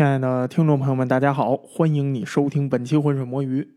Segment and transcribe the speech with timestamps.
[0.00, 3.68] 亲爱的听众朋友们，大家好，欢迎你收听本期浑水摸鱼。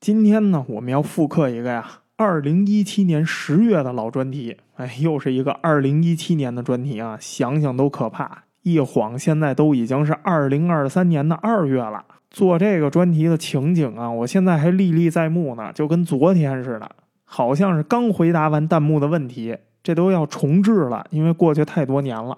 [0.00, 4.56] 今天呢，我们要复刻一个呀，二零一七年十月的老专题。
[4.74, 8.46] 哎，又是一个二零一七年的专题啊，想想都可怕。
[8.62, 12.04] 一晃，现在都已经是二零二三年的二月了。
[12.32, 16.90] 做这个专题的情景啊，我现在还历历在目呢，就跟昨天似的，
[17.22, 22.36] 好像是刚回答完弹幕的问题，这都要重置了，因为过去太多年了。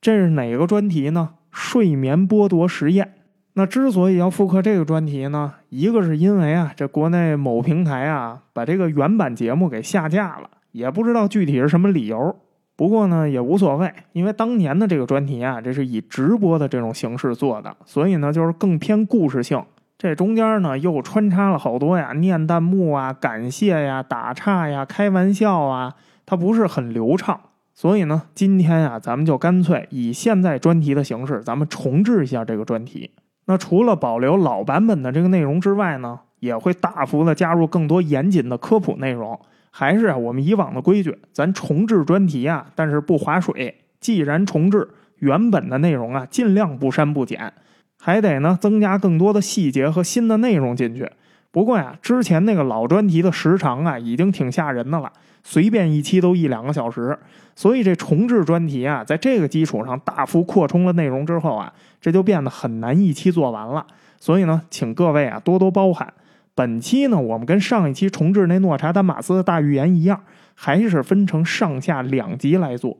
[0.00, 1.34] 这是哪个专题呢？
[1.52, 3.12] 睡眠剥夺实验。
[3.54, 12.34] 那之所以要复刻这个专题呢，一个是因为啊，这国内某平台啊把这个原版节目给下架了，也不知道具体是什么理由。
[12.74, 19.62] 不过呢也无所谓，因为当年的这个专题啊，这是以直播的这种形式做的，所以呢就是更偏故事性。
[19.98, 25.94] 这中间呢又穿插了好多呀念弹幕啊、感谢呀、打岔呀、开玩笑啊，
[26.24, 27.38] 它不是很流畅。
[27.74, 33.10] 所以呢，今天呀，咱们就干脆以现在专题的形式，咱们重置一下这个专题。
[33.46, 39.38] 那除了保留老版本的这个内容之外呢，也会大幅的加入更多严谨的科普内容。
[39.70, 43.74] 还是啊，我们以往的规矩，咱重置专题啊，但是不划水。
[43.98, 44.86] 既然重置，
[45.16, 47.52] 原本的内容啊，尽量不删不减，
[47.98, 51.10] 还得呢增加更多的细节和新的内容进去。
[51.50, 55.10] 不过呀，之前那个老专题的时长啊，已经挺吓人的了。
[55.42, 57.18] 随便一期都一两个小时，
[57.54, 63.86] 所以这重置专题啊，在这个基础上大幅扩充了内容之后啊，这就变得很难一期做完了。
[64.18, 66.12] 所以呢，请各位啊多多包涵。
[66.54, 70.22] 本期呢，我们跟上一期重置那诺查丹马斯的大预言一样，
[70.54, 72.98] 还是分成上下两集来做。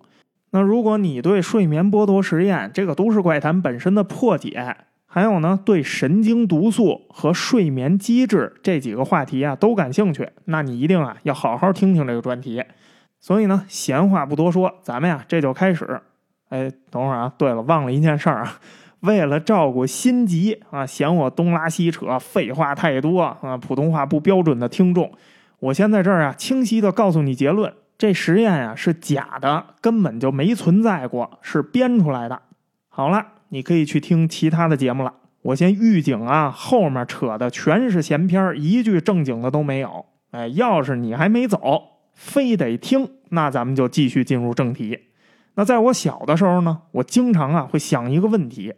[0.50, 4.76] 那如果你对睡眠剥夺实验这个都市怪谈本身的破解，
[5.14, 12.64] 还有呢，对神经毒素和睡眠机制这几个话题啊都感兴趣，那你一定啊要好好听听这个专题。
[13.20, 16.00] 所以呢，闲话不多说，咱们呀这就开始。
[16.48, 18.58] 哎，等会儿啊，对了，忘了一件事儿啊，
[19.00, 25.12] 为了照顾心急啊嫌我东拉西扯、废话太多啊、普通话不标准的听众，
[25.58, 32.40] 我先在这儿啊清晰的告诉你结论：这实验呀是假的，根本就没存在过，是编出来的。
[32.88, 33.26] 好了。
[33.52, 35.12] 你可以去听其他的节目了。
[35.42, 40.06] 我先预警啊，后面扯的全是闲篇一句正经的都没有。
[40.30, 41.60] 哎，要是你还没走，
[42.14, 44.98] 非得听，那咱们就继续进入正题。
[45.56, 48.72] 那在我小的时候呢，我经常啊会想一个问题：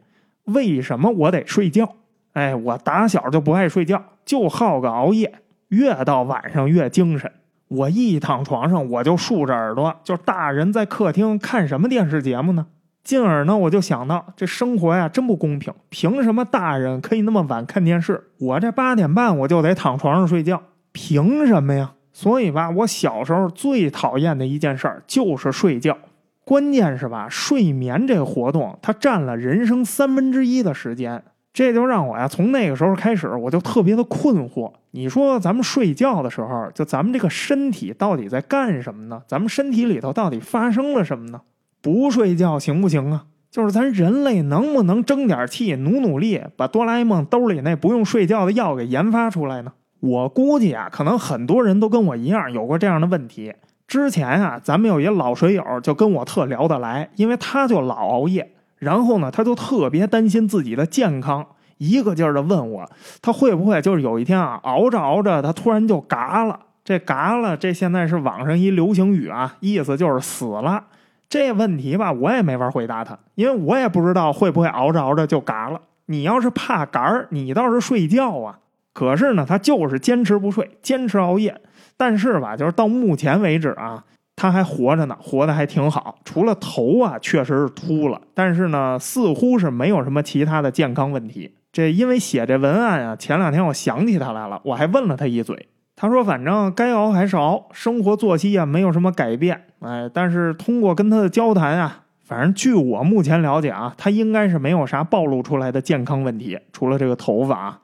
[0.46, 1.94] 为什么我得睡觉？
[2.32, 5.34] 哎，我打小就不爱睡觉，就好个熬夜，
[5.68, 7.30] 越到晚上越精神。
[7.68, 12.66] 我一躺床上，我就竖着耳朵，就大人在客厅看什么电视节目呢？
[13.04, 15.72] 进而呢，我就想到这生活呀，真不公平。
[15.90, 20.60] 凭什么大人可以那么晚看电视，我这八点半我就得躺床上睡觉？
[20.92, 21.92] 凭什么呀？
[22.12, 25.98] 所以吧，我小时候最讨厌的一件事儿就是睡觉。
[26.46, 31.22] 关键是吧，睡眠这个活动它占了人生三分之一的时间，
[31.52, 34.72] 这就让我呀，从那个时候开始，我就特别的困惑。
[34.92, 39.20] 你说咱们睡觉的时候，就咱们这个身体到底在干什么呢？
[39.26, 41.40] 咱们身体里头到底发生了什么呢？
[41.84, 43.26] 不睡觉行不行啊？
[43.50, 49.74] 就是咱人类能不能争点气，努努力，把哆啦 A 梦兜里那不用睡觉的药给研发出来呢？
[50.00, 53.52] 我估计啊，可能很多人都跟我一样有过这样的问题。
[53.86, 61.46] 之前啊，咱们有一老水友就跟我特聊得来，因为他就老熬夜，然后呢，他就特别担心自己的健康，
[61.76, 62.90] 一个劲儿的问我，
[63.20, 66.58] 他会不会就是有一天啊，熬着熬着，他突然就嘎了？
[66.82, 70.82] 这嘎了，这现在是网上一流行语啊，意思就是死了。
[71.28, 75.80] 这问题吧，我也没法回答他，因为我也不知道会不会熬着熬着就嘎了。
[76.06, 78.58] 你要是怕嘎儿，你倒是睡觉啊。
[78.92, 81.60] 可是呢，他就是坚持不睡，坚持熬夜。
[81.96, 84.04] 但是吧，就是到目前为止啊，
[84.36, 86.18] 他还活着呢，活得还挺好。
[86.24, 91.54] 除了头啊，确实是秃了，但是呢，似乎是没有什么其他的健康问题。
[91.72, 95.68] 这因为写这文案啊，前两天我想起他来了，我还问了他一嘴。
[95.96, 99.64] 他说：“反正该熬还是熬，生活作息啊没有什么改变。
[99.80, 107.58] 哎，但是通过跟他的交谈啊，反正据我目前了解啊，他应该是没有啥暴露出来的健康问题，除了这个头发。
[107.58, 107.80] 啊。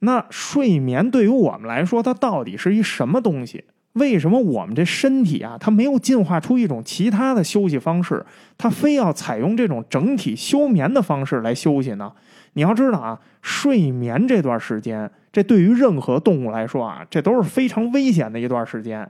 [0.00, 3.64] 那睡眠对于我们来说，它到底是一什么东西？
[3.94, 8.24] 为什么我们这身体啊，它没有进化出一种其他的休息方式，
[8.56, 12.12] 它非要采用这种整体休眠的方式来休息呢？
[12.54, 19.08] 你要知道啊，睡眠这段时间。”这对于任何动物来说啊，这都是非常危险的一段时间。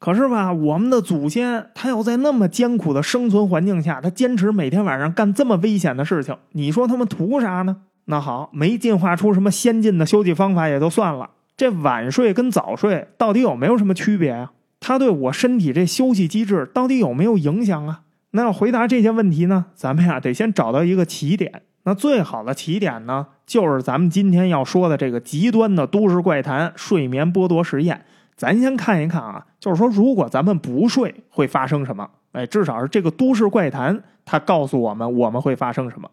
[0.00, 7.76] 可是吧，我们的祖先他要在那么艰苦的生存环境下，他坚持每天晚上干这么危险的事情，你说他们图啥呢？
[8.06, 14.52] 那好，没进化出什么先进的休息方法也就算了，这晚睡跟早睡到底有没有什么区别啊？
[14.80, 18.00] 它对我身体这休息机制到底有没有影响啊？
[18.30, 21.62] 那要回答这些问题呢，咱们呀得先找到一个起点。
[21.88, 28.04] 那最好的起点呢，就是咱们今天要说的这个极端的都市怪谈——睡眠剥夺实验。
[28.36, 32.06] 咱先看一看啊，就是说，如果咱们不睡，会发生什么？
[32.32, 36.10] 哎，至少是这个都市怪谈，它告诉我们我们会发生什么。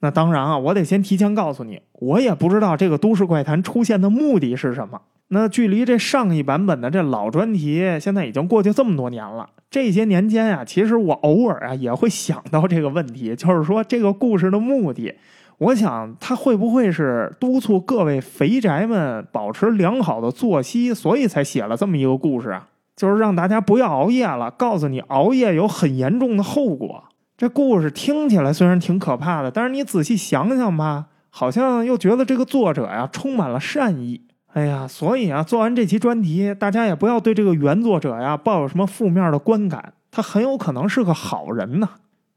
[0.00, 5.00] 那当然啊，我得先提前告诉你，我也不知道这个都市怪谈出现的目的是什么。
[5.28, 9.48] 那距离这上一版本的这老专题，现在已经过去这么多年了。
[9.70, 15.14] 这些年间啊，其实我偶尔啊也会想到这个问题，就是说这个故事的目的，
[15.58, 22.68] 我想他会不会是督促各位肥宅们保持良好的作息，所以才写了这么一个故事啊？
[22.94, 27.04] 就是让大家不要熬夜了，告诉你熬夜有很严重的后果。
[27.36, 34.20] 这故事听起来虽然挺可怕的，但是你仔细想想吧，好像又觉得这个作者呀充满了善意。
[34.54, 41.88] 哎呀，所以啊，做完这期专题，大家也不要对这个原作者呀抱有什么负面的观感，他很有可能是个好人呢。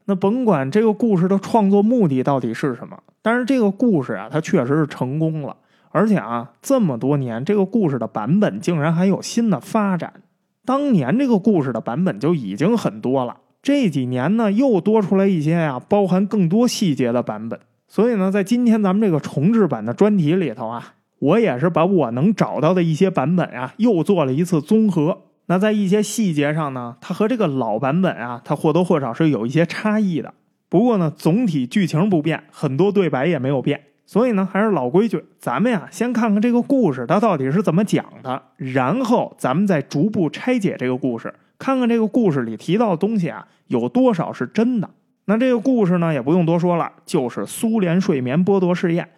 [0.06, 5.54] 那甭管这个故事的创作目的到底是什么，但是这个故事啊，它确实是成功了，
[5.90, 10.14] 而且啊，这么多年这个故事的版本竟然还有新的发展。
[10.64, 13.36] 当年这个故事的版本就已经很多了。
[13.62, 17.60] 这几年呢，又多出来一些呀，包含更多细节的版本。
[17.86, 25.18] 所以呢，在今天咱们这个重制版的专题里头啊，我也是把我能找到的一些版本啊，又做了一次综合。
[25.46, 30.34] 那在一些细节上呢，它和这个老版本啊，它或多或少是有一些差异的。
[30.68, 33.80] 不过呢，总体剧情不变，很多对白也没有变。
[34.04, 41.34] 所以呢，还是老规矩，咱们呀，先看看这个故事它到底是怎么讲的，然后咱们再逐步拆解这个故事。
[41.58, 44.88] 看看这个故事里提到的东西啊，有多少是真的？
[45.24, 49.08] 那这个故事呢，也不用多说了，就是苏联睡眠剥夺试验。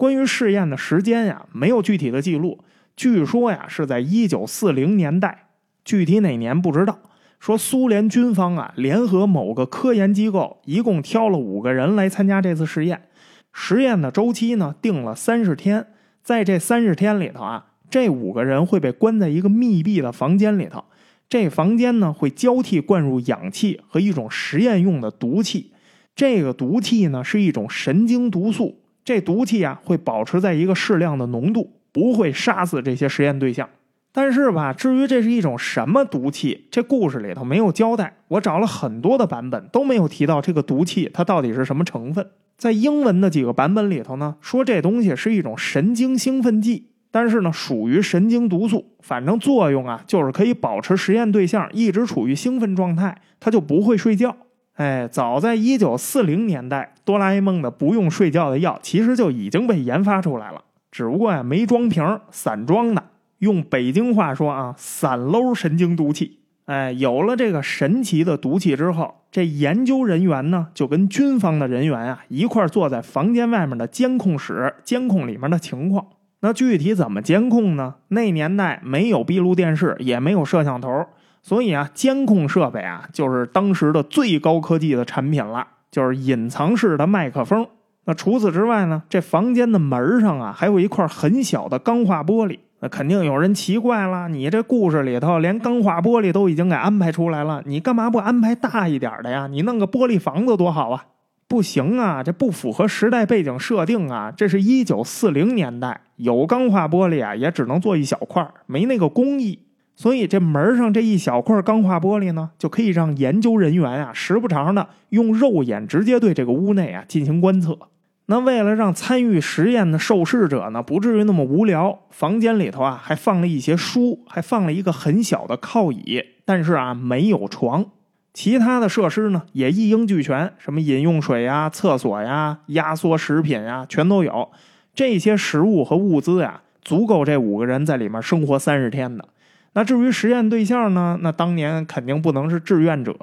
[0.00, 2.64] 关于试验的时间呀，没有具体的记录。
[2.96, 5.48] 据说呀，是在一九四零年代，
[5.84, 7.00] 具体哪年不知道。
[7.38, 13.08] 说苏联军方啊，联合某个科研机构，一共挑了五个人来参加这次试验。
[13.52, 15.88] 实验的周期呢，定了三十天。
[16.22, 20.82] 在这三十天里头啊，这五个人会被关在一个密闭的房间里头。
[21.28, 25.72] 这房间呢会交替灌入氧气和一种实验用的毒气，
[26.16, 33.68] 这个毒气呢是一种神经毒素，这毒气啊会保持在一个适量的浓度，不会杀死这些实验对象。
[34.12, 38.18] 但是吧，至于这是一种什么毒气，这故事里头没有交代。
[38.28, 42.24] 我找了很多的版本都没有提到这个毒气它到底是什么成分。
[42.56, 46.86] 在英文的几个版本里头呢，说这东西是一种神经兴奋剂。
[47.10, 54.36] 但是呢，属于神经毒素，反正作用啊，就是可以保持实验对象一直处于兴奋状态，他就不会睡觉。
[54.80, 63.04] 哎，早在一九四零年代，哆啦 A 梦的不用睡觉的药其实就已经被研发出来了，只不过呀，没装瓶，散装的。
[63.40, 66.38] 用北京话说啊，散搂神经毒气。
[66.64, 76.06] 哎，有了这个神奇的毒气之后，这研究人员呢，就跟军方的人员啊一块坐在房间外面的监控室，监控里面的情况。
[76.40, 77.96] 那具体怎么监控呢？
[78.08, 81.04] 那年代没有闭路电视，也没有摄像头，
[81.42, 87.66] 所以啊，监控设备啊，就是当时的最高科技的产品了，就是隐藏式的麦克风。
[88.04, 92.58] 那除此之外呢，这房间的门上啊，还有一块很小的钢化玻璃。
[92.82, 99.46] 那肯定有人奇怪了，你这故事里头连钢化玻璃都已经给安排出来了，你干嘛不安排大一点的呀？
[99.46, 101.04] 你弄个玻璃房子多好啊！
[101.46, 104.32] 不行啊，这不符合时代背景设定啊！
[104.34, 109.58] 这是一九四零年代，有钢化玻璃啊，也只能做一小块，没那个工艺。
[110.00, 117.76] 所以这门上这一小块钢化玻璃呢，就可以让研究人员啊，时不常的用肉眼直接对这个屋内啊进行观测。
[118.24, 127.84] 那为了让参与实验的受试者呢，不至于那么无聊，房间里头啊还放了一些书，还放了一个很小的靠椅，但是啊没有床。
[128.32, 134.48] 其他的设施呢也一应俱全，什么饮用水呀、厕所呀、压缩食品呀，全都有。
[134.94, 139.26] 这些食物和物资呀，足够这五个人在里面生活三十天的。
[139.72, 143.14] 那至于实验对象呢，那当年肯定不能是志愿者。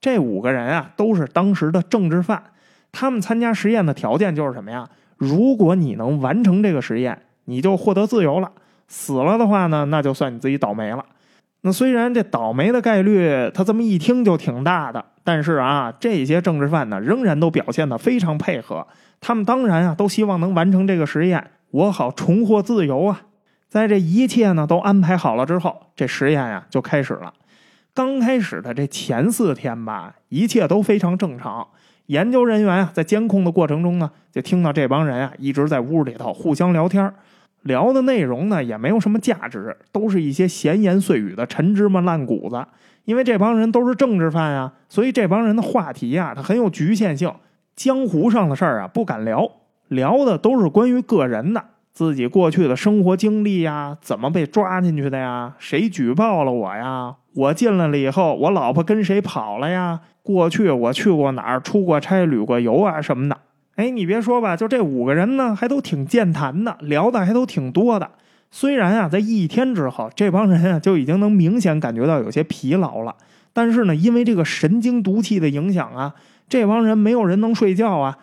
[0.00, 2.42] 这五个人啊，都是当时的政治犯。
[2.90, 4.88] 他们参加实验的条件就是什么呀？
[5.16, 8.48] 如果你能完成这个实验，你就获得自由了；
[8.88, 11.04] 死了的话呢，那就算你自己倒霉了。
[11.60, 18.84] 那虽然这倒霉的概率，他这么一听就挺大的，但是啊，这些政治犯呢，仍然都表现得非常配合。
[19.20, 23.22] 他们当然啊，都希望能完成这个实验，我好重获自由啊！
[23.72, 27.32] 在这一切呢都安排好了之后，这实验呀就开始了。
[27.94, 31.66] 刚开始的这前四天吧，一切都非常正常。
[32.04, 37.10] 研究人员啊，在监控的过程中呢，就听到这帮人啊一直在屋里头互相聊天
[37.62, 42.62] 聊的内容呢也没有什么价值，都是一些闲言碎语的陈芝麻烂谷子。
[43.06, 47.32] 因为这帮人都是政治犯啊，所以这帮人的话题啊，它很有局限性。
[47.74, 49.50] 江湖上的事儿啊不敢聊，
[49.88, 63.36] 聊的都是关于个人的，自己过去的生活经历呀，怎么被抓进去的呀，谁举报了我呀，我进来了以后，我老婆跟谁跑了呀，过去我去过哪儿，出过差，旅过游啊什么的。
[63.76, 68.10] 哎，你别说吧，就这五个人呢，还都挺健谈的，聊的还都挺多的。
[68.50, 73.14] 虽然啊，在一天之后，这帮人啊就已经能明显感觉到有些疲劳了，
[73.52, 76.14] 但是呢，因为这个神经毒气的影响啊，
[76.48, 78.16] 这帮人没有人能睡觉啊，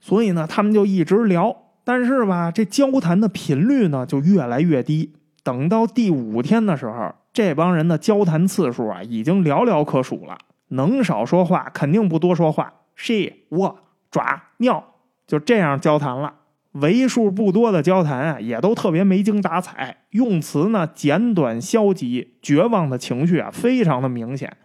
[0.00, 1.56] 所以呢，他们就一直聊。
[1.84, 5.12] 但是吧，这交谈的频率呢就越来越低。
[5.42, 12.72] 等到第五天的时候，这帮人的交谈次数啊已经寥寥可数了，能少说话肯定不多说话。
[12.94, 13.78] she 我
[14.10, 14.84] 爪尿
[15.26, 16.34] 就这样交谈了。
[16.72, 24.56] 为数不多的交谈啊，也都特别没精打采，用词呢简短消极，绝望的情绪啊非常的明显。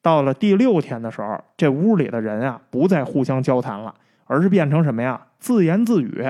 [0.00, 5.20] 到了第六天的时候，这屋里的人啊不再互相交谈了，而是变成什么呀？
[5.38, 6.26] 自言自语。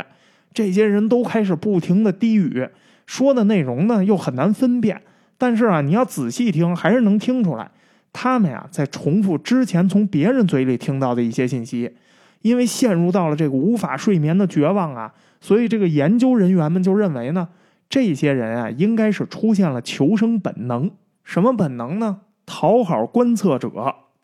[0.52, 2.68] 这些人都开始不停的低语，
[3.06, 5.02] 说的内容呢又很难分辨，
[5.38, 7.70] 但是啊你要仔细听，还是能听出来，
[8.12, 11.96] 他们呀在重复之前从别人嘴里听到的一些信息。
[12.42, 17.48] 因为陷入到了这个无法睡眠的绝望啊，所以这个研究人员们就认为呢，
[17.88, 20.90] 这些人啊应该是出现了求生本能。
[21.22, 22.22] 什么本能呢？
[22.44, 23.70] 讨好观测者，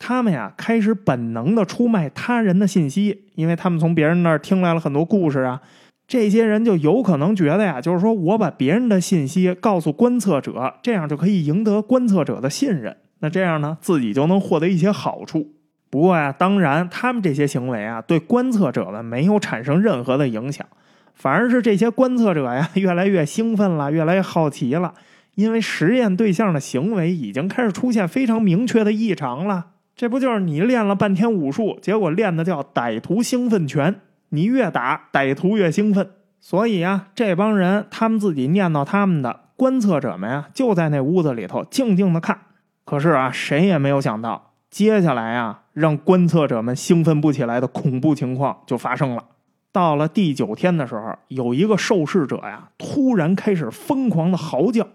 [0.01, 5.61] 他们呀开始本能的出卖他人的信息，因为他们从别人那儿听来了很多故事啊。
[6.09, 15.53] 这些人就有可能觉得呀，就是说我把别人的信息告诉观测者，这样就可以赢得观测者的信任，那这样呢，自己就能获得一些好处。
[15.91, 20.67] 不过呀，当然，他们这些行为啊，对观测者们没有产生任何的影响，
[21.12, 24.95] 反而是这些观测者呀， 越来越兴奋了，越来越好奇了，
[25.35, 29.67] 因为实验对象的行为已经开始出现非常明确的异常了。
[29.95, 33.95] 这不就是你练了半天武术，结果练的叫歹徒兴奋拳，
[34.31, 36.11] 你越打歹徒越兴奋。
[36.41, 42.39] 所以啊，这帮人他们自己念叨他们的，观测者们呀，就在那屋子里头静静的看。
[42.85, 44.53] 可是啊，谁也没有想到。
[44.71, 49.25] 接下来啊，让观测者们兴奋不起来的恐怖情况就发生了。
[49.73, 54.87] 到了第九天的时候，有一个受试者呀，突然开始疯狂的嚎叫，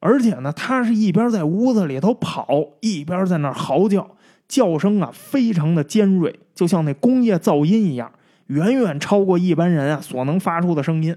[0.00, 2.48] 而且呢，他是一边在屋子里头跑，
[2.80, 4.10] 一边在那嚎叫，
[4.48, 8.10] 叫声啊非常的尖锐，就像那工业噪音一样，
[8.48, 11.16] 远远超过一般人啊所能发出的声音。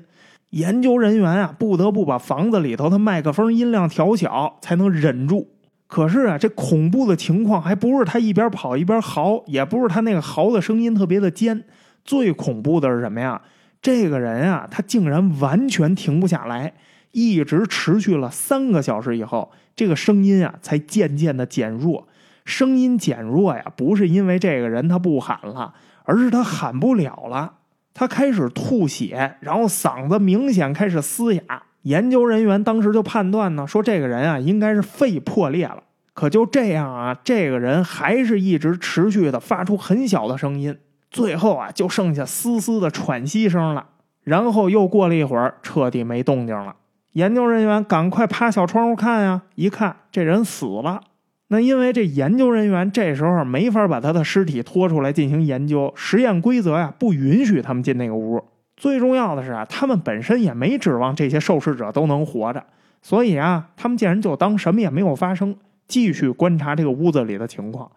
[0.52, 5.48] 研究人员啊，不得不把房子里头的麦克风音量调小，才能忍住。
[5.86, 11.64] 可是啊，这恐怖的情况还不是他一边跑一边嚎，也不是他那个嚎的声音特别的尖。
[12.04, 13.40] 最恐怖的是什么呀？
[13.82, 16.74] 这个人啊，他竟然完全停不下来，
[17.12, 22.08] 一直持续了三个小时以后，这个声音啊才渐渐的减弱。
[22.46, 25.74] 声音减弱呀，不是因为这个人他不喊了，
[26.10, 27.54] 而是他喊不了了，
[27.94, 31.44] 他开始吐血，然后嗓子明显开始嘶哑。
[31.84, 35.84] 研究人员当时就判断呢，说这个人啊应该是肺破裂了。
[36.16, 40.76] 可就这样啊，这个人还是一直持续的发出很小的声音，
[41.12, 43.86] 最后啊就剩下嘶嘶的喘息声了。
[44.24, 46.76] 然后又过了一会儿，彻底没动静了。
[47.12, 51.02] 研究人员赶快趴小窗户看呀，一看这人死了。
[51.50, 58.44] 那因为这研究人员这时候没法把他的尸体拖出来进行研究，实验规则呀不允许他们进那个屋。
[58.78, 62.64] 最重要的是啊，他们本身也没指望这些受试者都能活着，
[63.02, 65.56] 所以啊，他们竟然就当什么也没有发生，
[65.88, 67.92] 继续观察这个屋子里的情况。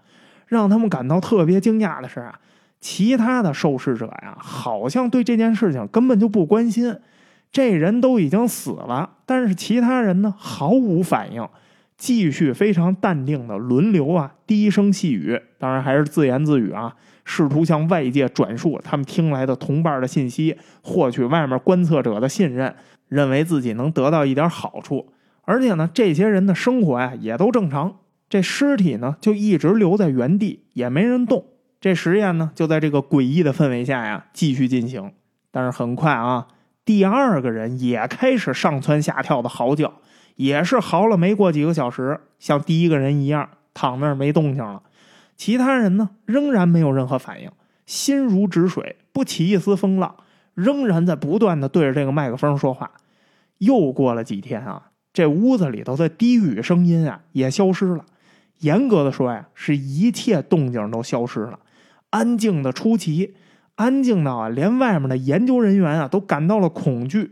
[0.46, 2.34] 让他们感到特别惊讶的是啊，
[2.80, 6.96] 其他的受试者呀，好像对这件事情根本就不关心。
[7.52, 11.46] 这人都已经死了，但是其他人呢，毫无反应，
[12.02, 16.96] 继续非常淡定的轮流啊，低声细语，当然还是自言自语啊。
[17.24, 22.74] 试图向外界转述他们听来的同伴的信息，获取外面观测者的信任，
[23.06, 25.12] 认为自己能得到一点好处。
[25.42, 27.98] 而且呢，这些人的生活呀也都正常。
[28.28, 31.44] 这尸体呢就一直留在原地，也没人动。
[31.80, 35.12] 这实验呢就在这个诡异的氛围下呀继续进行。
[35.52, 36.48] 但是很快啊，
[36.84, 39.92] 第二个人也开始上蹿下跳的嚎叫，
[40.42, 44.82] 也是嚎了没过几个小时，像第一个人一样躺那儿没动静了。
[45.36, 47.48] 其他人呢，仍然没有任何反应，
[47.86, 50.16] 心如止水，不起一丝风浪，
[50.54, 52.90] 仍然在不断的对着这个麦克风说话。
[53.58, 58.04] 又过了几天啊，这屋子里头的低语声音啊也消失了。
[58.58, 61.60] 严格的说呀，是一切动静都消失了，
[62.10, 63.36] 安静的出奇，
[63.76, 67.30] 安静到啊，连外面的研究人员啊都感到了恐惧。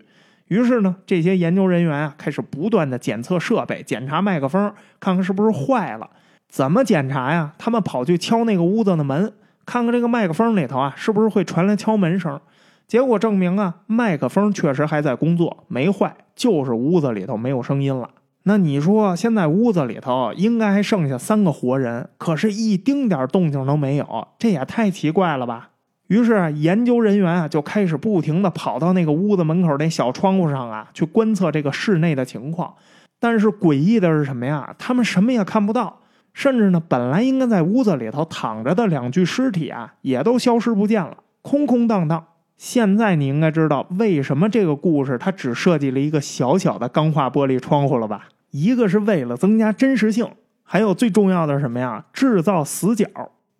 [0.50, 6.10] 于是呢，这些研究人员啊开始不断的检测设备，检查麦克风，看看是不是坏了。
[6.48, 7.52] 怎么检查呀？
[7.56, 9.32] 他们跑去敲那个屋子的门，
[9.64, 12.40] 看看这个麦克风里头啊，是不是会传来敲门声。
[12.88, 18.10] 结果证明啊，麦克风确实还在工作，没坏，就是屋子里头没有声音了。
[18.42, 25.69] 那你说，现在屋子里头应该还剩下三个活人，可是一丁点动静都没有，这也太奇怪了吧？
[26.10, 32.74] 于是啊研究人员啊就开始不停的跑到那个屋子门口那小窗户上啊去观测这个室内的情况。
[33.20, 34.74] 但是诡异的是什么呀？
[34.76, 36.00] 他们什么也看不到，
[36.34, 42.24] 甚至呢，本来应该在屋子里头躺着的两具尸体啊，也都消失不见了，空空荡荡。
[42.56, 48.26] 现在你应该知道为什么这个故事它只设计了一个小小的钢化玻璃窗户了吧？
[48.50, 50.28] 一个是为了增加真实性，
[50.64, 52.04] 还有最重要的是什么呀？
[52.12, 53.06] 制造死角。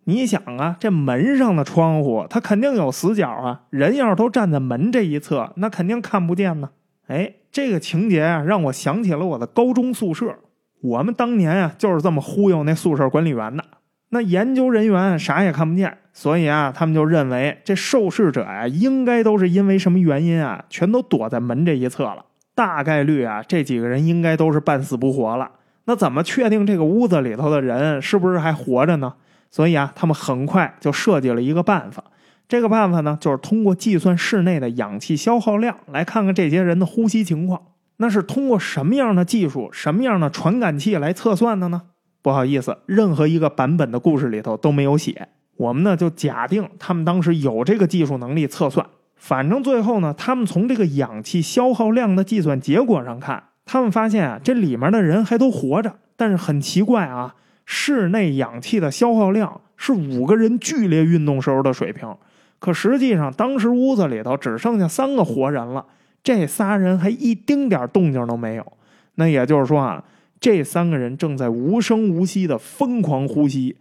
[0.05, 6.69] 你想啊，这门上的窗户它肯定有死角啊，人要是都站在门这一侧，那肯定看不见呢。
[7.07, 10.35] 哎，这个情节啊，让我想起了我的高中宿舍。
[10.81, 13.63] 我们当年啊，就是这么忽悠那宿舍管理员的。
[14.09, 22.25] 那研究人员啥也看不见，所以啊，他们就认为这受试者呀，应该都是因为什么原因啊，全都躲在门这一侧了。
[22.55, 25.51] 大概率啊，这几个人应该都是半死不活了。
[25.85, 29.13] 那怎么确定这个屋子里头的人是不是还活着呢？
[29.51, 32.03] 所以啊，他们很快就设计了一个办法。
[32.47, 37.61] 这个办法呢，就是通过计算室内的氧气消耗量，来看看这些人的呼吸情况。
[37.97, 41.83] 那是通过什么样的技术、什么样的传感器来测算的呢？
[42.23, 45.29] 不好意思，任何一个版本的故事里头都没有写。
[45.57, 48.85] 我们呢就假定他们当时有这个技术能力测算。
[49.15, 55.95] 反正最后呢，他们从这个氧气消耗量的计算结果上看，他们发现啊，这里面的人还都活着。
[56.17, 57.35] 但是很奇怪啊，
[57.73, 62.13] 室内氧气的消耗量是五个人剧烈运动时候的水平。
[62.59, 65.85] 可实际上，当时屋子里头只剩下三个活人了，
[66.21, 68.73] 这仨人还一丁点动静都没有。
[69.15, 70.03] 那也就是说啊。
[70.41, 73.77] 这三个人正在无声无息的疯狂呼吸，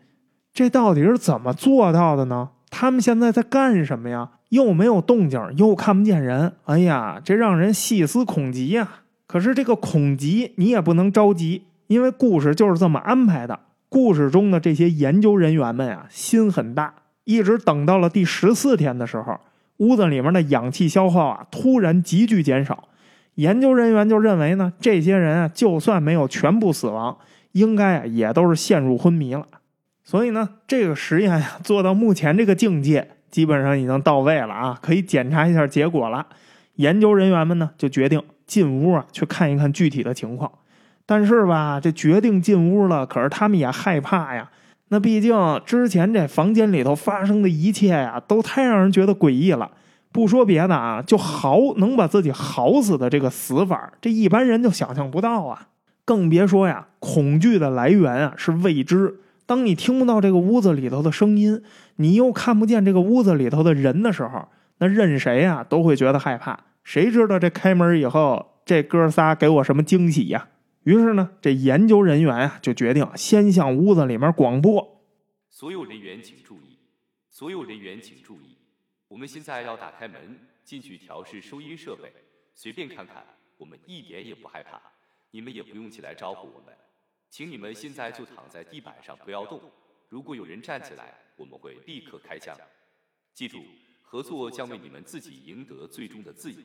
[0.52, 2.50] 这到底是怎么做到的呢？
[2.68, 4.28] 他们现在在干什么呀？
[4.50, 6.52] 又没有动静，又看不见人。
[6.66, 8.86] 哎呀，这让人细思恐极呀！
[9.26, 13.58] 可是这个恐极你也不能着急，因为故事就是这么安排的。
[13.90, 19.38] 故事中的这些研究人员们啊，心很大，一直等到了第十四天的时候，
[19.78, 22.88] 屋子里面的氧气消耗啊，突然急剧减少。
[23.34, 27.18] 研究人员就认为呢，这些人啊，就算没有全部死亡，
[27.52, 29.44] 应该啊也都是陷入昏迷了。
[30.04, 36.26] 所以呢，这个实验呀做到目前这个境界，基本上已经到位了啊，可以检查一下结果了。
[36.76, 40.50] 研究人员们呢就决定进屋啊去看一看具体的情况。
[41.10, 44.48] 但是吧，这决定进屋了，可是他们也害怕呀。
[44.90, 49.72] 那毕竟之前这房间里头发生的一切呀，都太让人觉得诡异了。
[50.12, 55.66] 不说别的啊，就嚎能把自己嚎死的这个死法，这一般人就想象不到啊。
[56.04, 59.16] 更别说呀，恐惧的来源啊是未知。
[59.46, 61.60] 当你听不到这个屋子里头的声音，
[61.96, 64.46] 你又看不见这个屋子里头的人的时候，
[64.78, 66.60] 那任谁啊都会觉得害怕。
[66.84, 70.46] 谁知道这开门以后，这哥仨给我什么惊喜呀？
[70.84, 75.04] 于是呢，这研究人员啊就决定先向屋子里面广播：
[75.50, 76.78] 所有人员请注意，
[77.28, 78.56] 所有人员请注意。
[79.08, 82.10] 我们现在要打开门进去调试收音设备，
[82.54, 83.24] 随便看看，
[83.58, 84.80] 我们一点也不害怕。
[85.32, 86.74] 你们也不用起来招呼我们，
[87.28, 89.60] 请你们现在就躺在地板上不要动。
[90.08, 92.56] 如果有人站起来，我们会立刻开枪。
[93.34, 93.58] 记住，
[94.02, 96.58] 合作将为你们自己赢得最终的自由。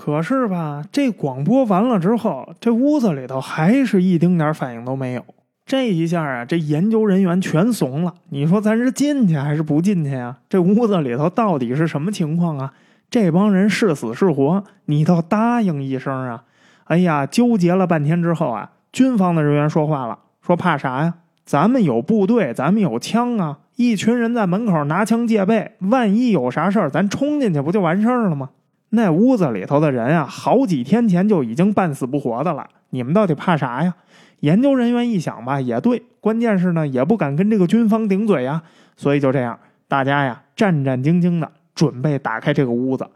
[0.00, 5.24] 可是吧，这广播完了之后，这屋子里头还是一丁点反应都没有。
[5.66, 8.14] 这一下啊，这研究人员全怂了。
[8.28, 10.38] 你说咱是进去还是不进去啊？
[10.48, 12.72] 这屋子里头到底是什么情况啊？
[13.10, 14.62] 这帮人是死是活？
[14.84, 16.44] 你倒答应一声啊！
[16.84, 21.14] 哎呀，纠结了半天之后啊，军方的人员说话了，说怕啥呀？
[21.44, 23.58] 咱们有部队，咱们有枪啊！
[23.74, 28.50] 一群人在门口拿枪戒备，万一有啥事儿，咱冲进去不就完事儿了吗？
[28.90, 33.94] 那屋子里头的人啊，好几天前就已经半死不活的了，你们到底怕啥呀？
[34.40, 38.62] 研究人员一想吧，也对，关键是呢，也不敢跟这个军方顶嘴呀，
[38.96, 43.06] 所以就这样，大家呀战战兢兢的准备打开这个屋子。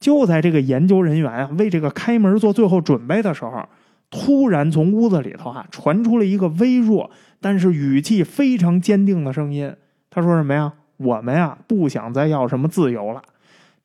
[0.00, 3.62] 就在这个研究人员啊为这个开门做最后准备的时候，
[4.10, 9.72] 突然从屋子里头啊传出了一个微弱但是语气非常坚定的声音。
[10.10, 10.72] 他说什么呀？
[10.96, 13.22] 我们呀不想再要什么自由了。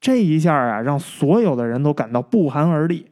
[0.05, 3.07] 这一下啊，让所有的人都感到不寒而栗。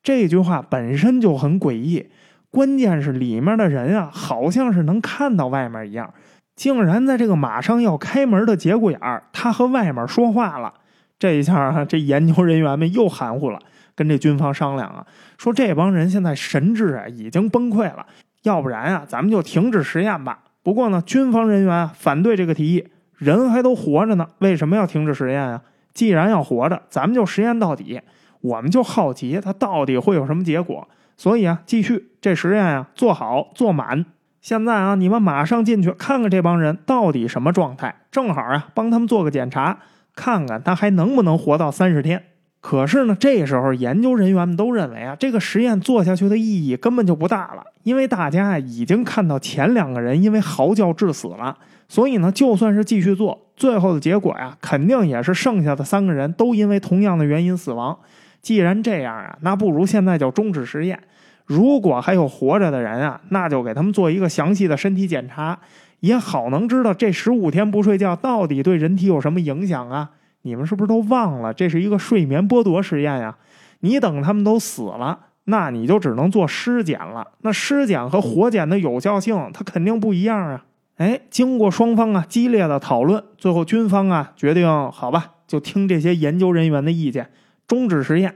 [0.00, 2.08] 这句话本身就很诡异。
[2.52, 6.14] 关键是里面的人啊，好像是能看到外面一样，
[6.54, 10.72] 竟然在这个马上要开门的节骨眼儿，他和外面说话了。
[11.18, 13.58] 这一下啊，这研究人员们又含糊了，
[13.96, 15.04] 跟这军方商量啊，
[15.36, 18.06] 说这帮人现在神智啊已经崩溃了，
[18.44, 20.38] 要不然啊，咱们就停止实验吧。
[20.62, 25.60] 不过呢，军方人员反对这个提议，人还都活着呢，为什么要停止实验啊？
[25.96, 28.02] 既然要活着，咱们就实验到底。
[28.42, 34.04] 我们就好奇它到底会有什么结果，所以啊，继续这实验啊，做好做满。
[34.42, 39.78] 现在啊，你们马上进去看看这帮人到底什么状态，正好啊，帮他们做个检查，
[40.14, 42.22] 看看他还能不能活到三十天。
[42.60, 51.56] 可是呢，这时候研究人员们都认为啊，这个实验做下去的意义根本就不大了，因为大家啊已经看到前两个人因为嚎叫致死了，
[51.88, 57.96] 所以呢，就算是继续做，最后的结果呀，肯定也是剩下的三个人都因为同样的原因死亡。
[58.42, 61.00] 既然这样啊，那不如现在就终止实验。
[61.44, 65.58] 如果还有活着的人啊，那就给他们做一个详细的身体检查，
[66.00, 70.10] 也好能知道这十五天不睡觉到底对人体有什么影响啊！
[70.42, 73.36] 你们是不是都忘了这是一个睡眠剥夺实验呀？
[73.80, 77.26] 你等他们都死了，那你就只能做尸检了。
[77.42, 80.64] 那尸检和活检的有效性，它肯定不一样啊！
[80.96, 87.30] 哎，经过双方啊激烈的讨论，最后军方啊决定，好吧，就听这些研究人员的意见，
[87.68, 88.34] 终止实验。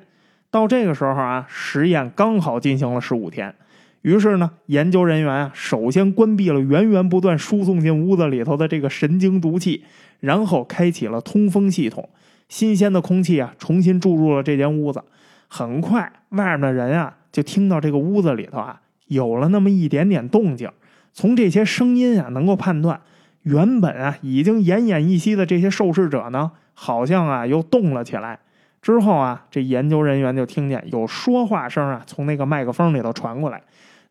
[0.51, 3.55] 到这个时候啊，实验刚好进行了十五天，
[4.03, 9.85] 于是呢，研究人员啊，首先关闭了源源不断输送进屋子里头的这个神经毒气，
[10.19, 12.11] 然后开启了通风系统，
[12.51, 15.03] 新鲜的空气啊，重新注入了这间屋子。
[15.49, 20.69] 很快，外面的人啊，就听到这个屋子里头啊，有了那么一点点动静。
[21.13, 23.01] 从这些声音啊，能够判断，
[23.43, 28.39] 原本啊已经奄奄一息的这些受试者呢，好像啊又动了起来。
[28.83, 33.63] 之后啊，这研究人员就听见有说话声啊，从那个麦克风里头传过来。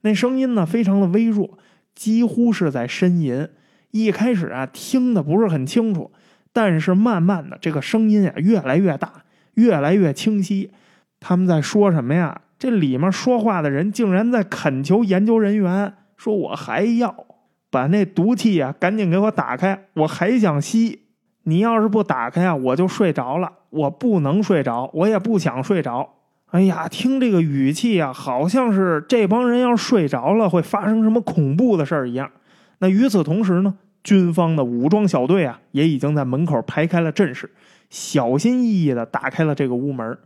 [0.01, 1.57] 那声音呢，非常的微弱，
[1.95, 3.47] 几乎是在呻吟。
[3.91, 6.12] 一开始啊，听的不是很清楚，
[6.53, 9.23] 但是慢慢的，这个声音啊，越来越大，
[9.55, 10.71] 越来越清晰。
[11.19, 12.41] 他们在说什么呀？
[12.59, 17.25] 这里面说话的人竟然在恳求研究人员说：“我还要
[17.71, 21.03] 把那毒气啊，赶紧给我打开，我还想吸。
[21.43, 26.15] 你要是不打开啊，我就睡着了。”我不能睡着，我也不想睡着。
[26.47, 32.32] 哎呀，听这个语气啊，好像是这帮人要睡着了会发生什么恐怖的事儿一样。
[32.79, 37.51] 那与此同时呢，军方的武装小队啊，也已经在门口排开了阵势，
[37.91, 40.17] 小心翼翼的打开了这个屋门。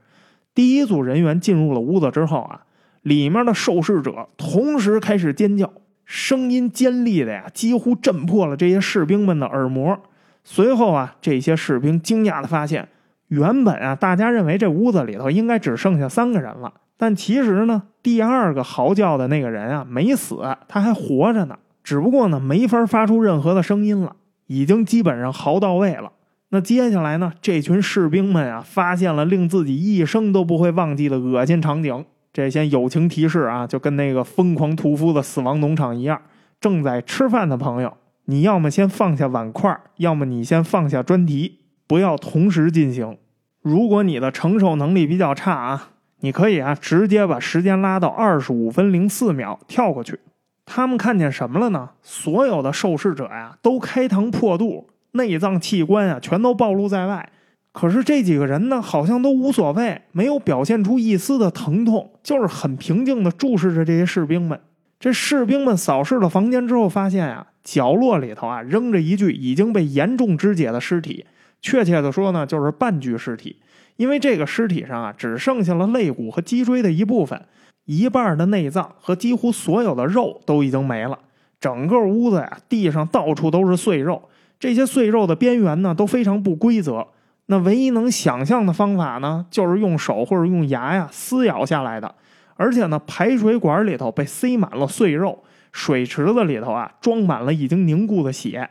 [0.56, 2.62] 第一组人员进入了屋子之后啊，
[3.02, 5.70] 里面的受试者同时开始尖叫，
[6.06, 10.00] 声音尖利的呀，几乎震破了这些士兵们的耳膜。
[10.44, 12.88] 随后啊，这些士兵惊讶的发现。
[13.30, 26.12] 原本啊，大家认为这屋子里头应该只剩下三个人了，但其实呢，第二个嚎叫的那个人啊没死，他还活着呢，只不过呢没法发出任何的声音了，已经基本上嚎到位了。
[26.50, 32.06] 那接下来呢，这群士兵们啊发现了令自己一生都不会忘记的恶心场景。
[32.34, 36.20] 这些友情提示啊，就跟那个疯狂屠夫的死亡农场一样。
[36.60, 43.18] 正在吃饭的朋友，你要么先放下碗筷，要么你先放下专题，不要同时进行。
[43.62, 45.92] 如果你的承受能力比较差啊，
[46.22, 50.20] 你可以啊直接把时间拉到二十五分零四秒跳过去。
[50.66, 51.92] 他们看见什么了呢？
[52.02, 57.30] 所有的受试者呀都开膛破肚，内脏器官啊全都暴露在外。
[57.74, 64.58] 可是这几个人呢，好像都无所谓，没有表现出一丝的疼痛，就是很平静的注视着这些士兵们。
[65.00, 71.26] 这士兵们扫视了房间之后，发现啊，角落里头啊扔着一具已经被严重肢解的尸体。
[71.62, 73.58] 确切的说呢，就是半具尸体，
[73.96, 77.42] 因为这个尸体上啊，只剩下了肋骨和脊椎的一部分，
[77.86, 81.18] 一半的内脏和几乎所有的肉都已经没了。
[81.60, 84.22] 整个屋子呀，地上到处都是碎肉，
[84.60, 87.08] 这些碎肉的边缘呢都非常不规则。
[87.48, 92.16] 那唯一能想象的方法呢，就是用手或者用牙呀撕咬下来的。
[92.56, 98.70] 而且呢，排水管里头被塞满了碎肉，水池子里头啊装满了已经凝固的血。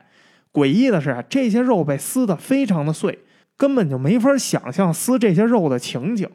[0.53, 3.19] 诡异的是，这些肉被撕得非常的碎，
[3.57, 6.29] 根本就没法想象撕这些肉的情景。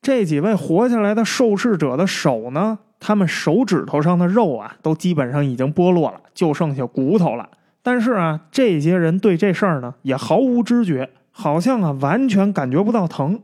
[0.00, 7.48] 这几位活下来的受试者的手呢，他们手指头上的肉啊，都基本上已经剥落了，就剩下骨头了。
[7.82, 13.42] 但是啊，这些人对这事儿呢，也毫无知觉，好像啊，完全感觉不到疼。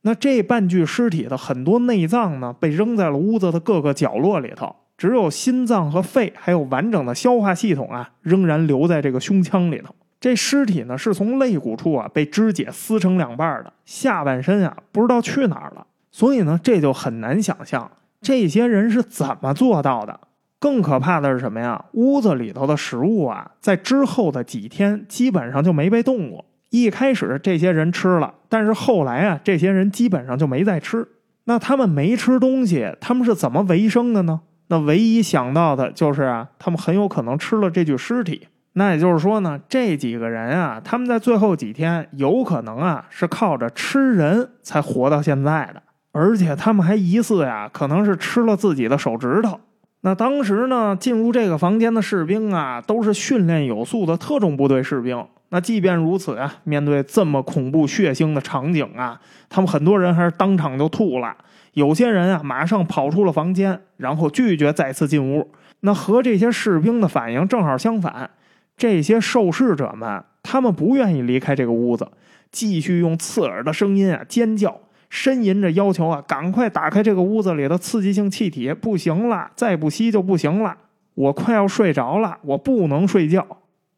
[0.00, 4.74] 那这半具尸体的很多内脏呢，被扔在了屋子的各个角落里头。
[4.96, 9.94] 只有心脏和肺，还有完整的消化系统啊，仍然留在这个胸腔里头。
[10.18, 15.86] 这尸体呢，是从肋骨处啊被肢解撕成两半的，下半身啊不知道去哪儿了。
[16.10, 17.90] 所以呢，这就很难想象
[18.22, 20.18] 这些人是怎么做到的。
[20.58, 21.84] 更可怕的是什么呀？
[21.92, 26.42] 屋子里头的食物啊，在之后的几天基本上就没被动过。
[26.74, 31.06] 一开始这些人吃了，但是后来啊，这些人基本上就没再吃。
[31.44, 34.40] 那他们没吃东西，他们是怎么维生的呢？
[34.66, 38.48] 那唯一想到的就是啊，他们很有可能吃了这具尸体。
[38.72, 49.60] 那也就是说呢，这几个人啊，他们在最后几天有可能啊是靠着吃人才活到现在的，而且他们还疑似呀，可能是吃了自己的手指头。
[50.00, 55.24] 那当时呢，进入这个房间的士兵啊，都是训练有素的特种部队士兵。
[55.54, 61.32] 那即便如此啊，面对这么恐怖血腥的场景啊，他们很多人还是当场就吐了。
[61.74, 65.48] 有些人啊，马上跑出了房间，然后拒绝再次进屋。
[65.82, 68.28] 那和这些士兵的反应正好相反。
[68.76, 72.08] 这些受试者们，他们不愿意离开这个屋子，
[72.50, 80.76] 继续用刺耳的声音啊尖叫，呻吟着要求啊赶快打开这个屋子里的刺激性气体，不行了，再不吸就不行了，
[81.14, 83.46] 我快要睡着了，我不能睡觉，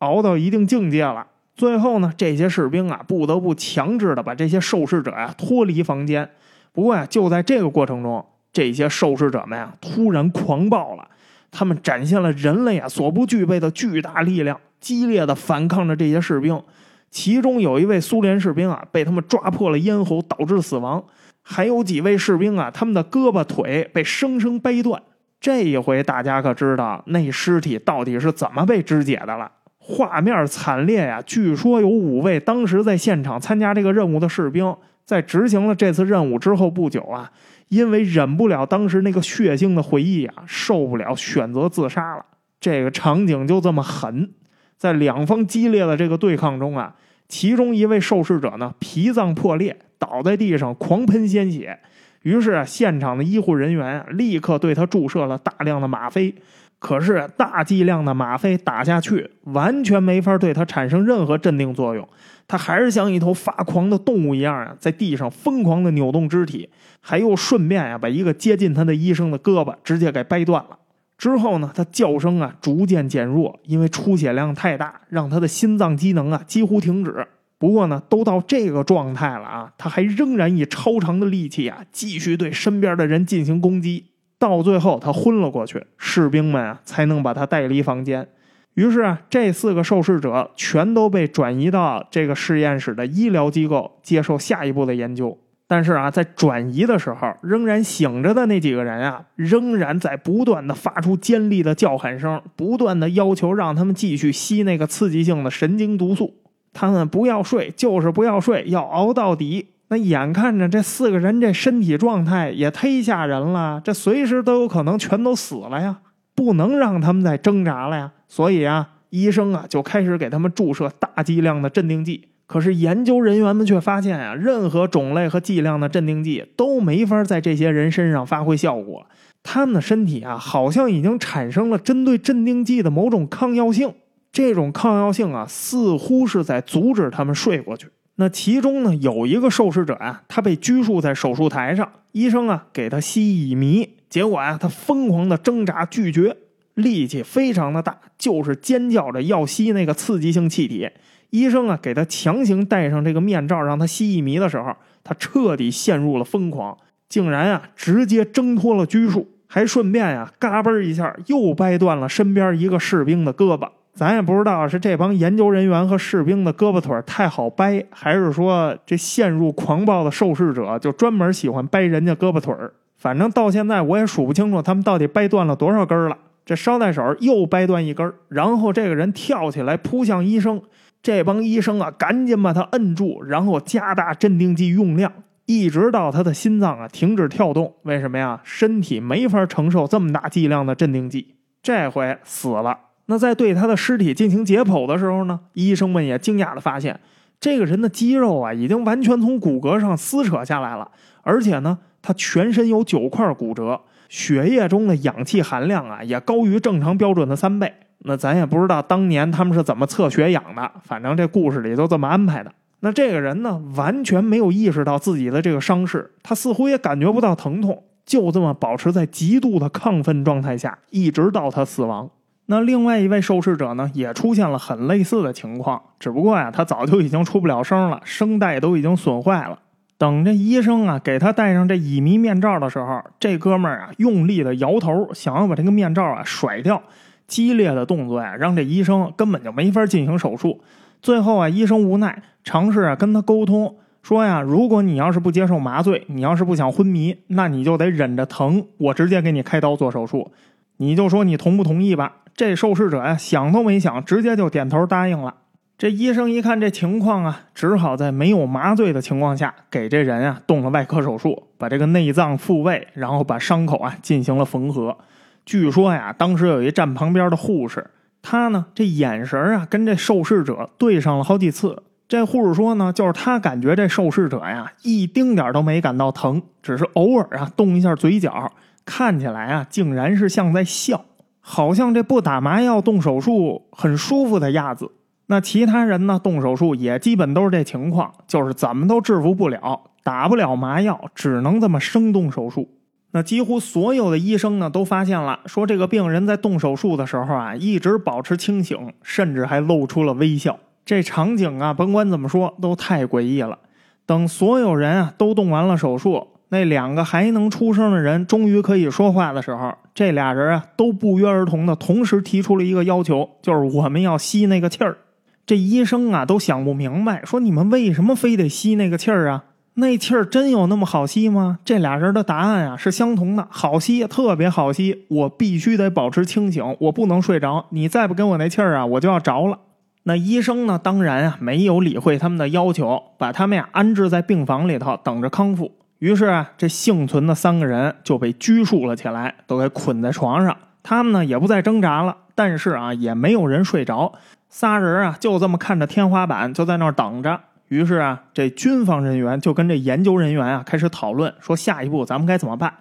[0.00, 1.26] 熬到一定境界了。
[1.56, 6.28] 最后呢，这些士兵啊不得不强制的把这些受试者呀脱离房间。
[6.72, 11.08] 不过呀，就在这个过程中，这些受试者们啊突然狂暴了，
[11.50, 14.60] 他们展现了人类啊所不具备的巨大力量。
[14.78, 16.62] 激烈的反抗着这些士兵，
[17.10, 21.00] 其中有一位苏联士兵啊，被他们抓破了咽喉，导致死亡；
[21.42, 25.02] 还有几位士兵啊，他们的胳膊腿被生生掰断。
[25.40, 29.50] 这一回，大家可知道那尸体到底是怎么被肢解的了？
[29.88, 31.22] 画面惨烈呀！
[31.24, 37.30] 据说有五位当时在现场参加这个任务的士兵，在执行了这次任务之后不久啊，
[37.68, 42.24] 因为忍不了当时那个血腥的回忆啊，受不了，选择自杀了。
[42.58, 44.32] 这个场景就这么狠。
[44.76, 46.96] 在两方激烈的这个对抗中啊，
[47.28, 51.78] 其中一位受试者呢脾脏破裂，倒在地上狂喷鲜血。
[52.22, 56.34] 于是啊，现场的医护人员立刻对他注射了大量的吗啡。
[56.78, 62.06] 可是大剂量的吗啡打下去，完全没法对他产生任何镇定作用。
[62.48, 66.68] 他还是像一头发狂的动物一样啊，在地上疯狂的扭动肢体，
[67.00, 70.78] 还又顺便呀把一个接近他的医生的胳膊直接给掰断了。
[71.18, 77.26] 之后呢，他叫声啊逐渐减弱，因为出血量太大，让他的心脏机能啊几乎停止。
[77.58, 84.04] 不过呢，都到这个状态了啊，他还仍然以超长的力气啊继续对身边的人进行攻击。
[84.38, 88.28] 到最后，他昏了过去，士兵们啊才能把他带离房间。
[88.74, 95.38] 于是啊，这四个受试者全都被转移到这个实验室的医疗机构，接受下一步的研究。
[95.66, 106.34] 但是啊，在转移的时候，仍然醒着的那几个人啊，仍然在不断的发出尖利的叫喊声，不断的要求让他们继续吸那个刺激性的神经毒素。
[106.72, 109.68] 他们不要睡，就是不要睡，要熬到底。
[109.88, 115.98] 那眼看着这四个人这身体状态也忒吓人了，这随时都有可能全都死了呀，
[116.34, 118.12] 不能让他们再挣扎了呀。
[118.26, 122.28] 所以啊，医生啊就开始给他们注射大剂量的镇定剂。
[122.48, 129.06] 可是研究人员们却发现啊，任何种类和剂量的镇定剂都没法在这些人身上发挥效果。
[129.42, 133.94] 他们的身体啊，好像已经产生了针对镇定剂的某种抗药性。
[134.32, 137.88] 这种抗药性啊，似乎是在阻止他们睡过去。
[138.18, 146.34] 那其中呢，有一个受试者啊，他被拘束在手术台上，医生啊给他吸乙醚，结果啊，他疯狂的挣扎拒绝，
[146.74, 150.88] 力气非常的大，就是尖叫着要吸那个刺激性气体。
[151.28, 154.74] 医生啊，给他强行戴上这个面罩，让他吸乙醚的时候，
[155.04, 156.78] 他彻底陷入了疯狂，
[157.10, 163.68] 竟然啊，直接挣脱了拘束，还顺便呀，嘎嘣一下又掰断了身边一个士兵的胳膊。
[163.96, 172.54] 咱也不知道是这帮研究人员和士兵的胳膊腿太好掰，还是说这陷入狂暴的受试者就专门喜欢掰人家胳膊腿。
[172.98, 176.18] 反正到现在我也数不清楚他们到底掰断了多少根了。
[176.44, 180.60] 这捎带手又掰断一根，然后这个人跳起来扑向医生。
[181.02, 185.10] 这帮医生啊，赶紧把他摁住，然后加大镇定剂用量，
[185.46, 187.72] 一直到他的心脏啊停止跳动。
[187.84, 188.40] 为什么呀？
[188.44, 191.36] 身体没法承受这么大剂量的镇定剂。
[191.62, 192.78] 这回死了。
[193.06, 196.98] 那在对他的尸体进行解剖的时候呢，医生们也惊讶的发现，
[197.38, 200.90] 这个人的肌肉啊已经完全从骨骼上撕扯下来了，
[201.22, 207.72] 而且呢，他全身有九块骨折，血液中的氧气含量啊也高于正常标准的三倍。
[208.00, 212.52] 那咱也不知道当年他们是怎么测血氧的，反正这故事里都这么安排的。
[212.80, 222.10] 那这个人呢，完全没有意识到自己的这个伤势，他似乎也感觉不到疼痛，就这么保持在极度的亢奋状态下，一直到他死亡。
[222.46, 229.58] 那另外一位受试者呢，也出现了很类似的情况，只不过呀，他早就已经出不了声了，声带都已经损坏了。
[229.98, 236.82] 等这医生啊给他戴上这乙醚面罩的时候，这哥们儿啊用力的摇头，想要把这个面罩啊甩掉。
[237.26, 240.60] 激烈的动作呀，让这医生根本就没法进行手术。
[241.02, 250.30] 最后啊，医生无奈尝试啊跟他沟通，说呀，如果你要是不接受麻醉，你要是不想昏迷，那你就得忍着疼，我直接给你开刀做手术。
[250.76, 252.12] 你就说你同不同意吧。
[252.36, 255.36] 这受试者呀，想都没想，直接就点头答应了。
[255.78, 264.98] 这医生一看这情况啊，只好在没有麻醉的情况下，给这人啊动了外科手术，把这个内脏复位，然后把伤口啊进行了缝合。
[265.46, 271.82] 据说呀，当时有一站旁边的护士，他呢这眼神啊跟这受试者对上了好几次。
[272.06, 278.52] 这护士说呢，就是他感觉这受试者呀一丁点都没感到疼，只是偶尔啊动一下嘴角，
[278.84, 281.04] 看起来啊竟然是像在笑，
[281.48, 284.90] 好像这不打麻药动手术很舒服的样子。
[285.26, 292.68] 那其他人呢动手术也基本都是这情况，就是怎么都制服不了，打不了麻药，只能这么生动手术。
[293.12, 300.58] 那几乎所有的医生呢都发现了，说这个病人在动手术的时候啊一直保持清醒，甚至还露出了微笑。
[300.84, 303.60] 这场景啊，甭管怎么说，都太诡异了。
[304.04, 314.96] 等所有人啊都动完了手术，那两个还能出声的人终于可以说话的时候，这俩人啊都不约而同的同时提出了一个要求，就是我们要吸那个气儿。
[315.44, 319.44] 这医生啊都想不明白，说你们为什么非得吸那个气儿啊？
[319.74, 321.58] 那气儿真有那么好吸吗？
[321.64, 325.04] 这俩人的答案啊是相同的，好吸，特别好吸。
[325.08, 327.66] 我必须得保持清醒，我不能睡着。
[327.70, 329.58] 你再不给我那气儿啊，我就要着了。
[330.04, 330.80] 那医生呢？
[330.82, 335.72] 当然啊，没有理会他们的要求，把他们呀安置在病房里头等着康复。
[335.98, 340.56] 于是啊，这幸存的三个人就被拘束了起来，都给捆在床上。
[340.82, 344.12] 他们呢也不再挣扎了，但是啊，也没有人睡着。
[344.48, 347.40] 仨人啊就这么看着天花板，就在那儿等着。
[347.68, 352.72] 于是啊，这军方人员就跟这研究人员啊开始讨论，说下一步咱们该怎么办？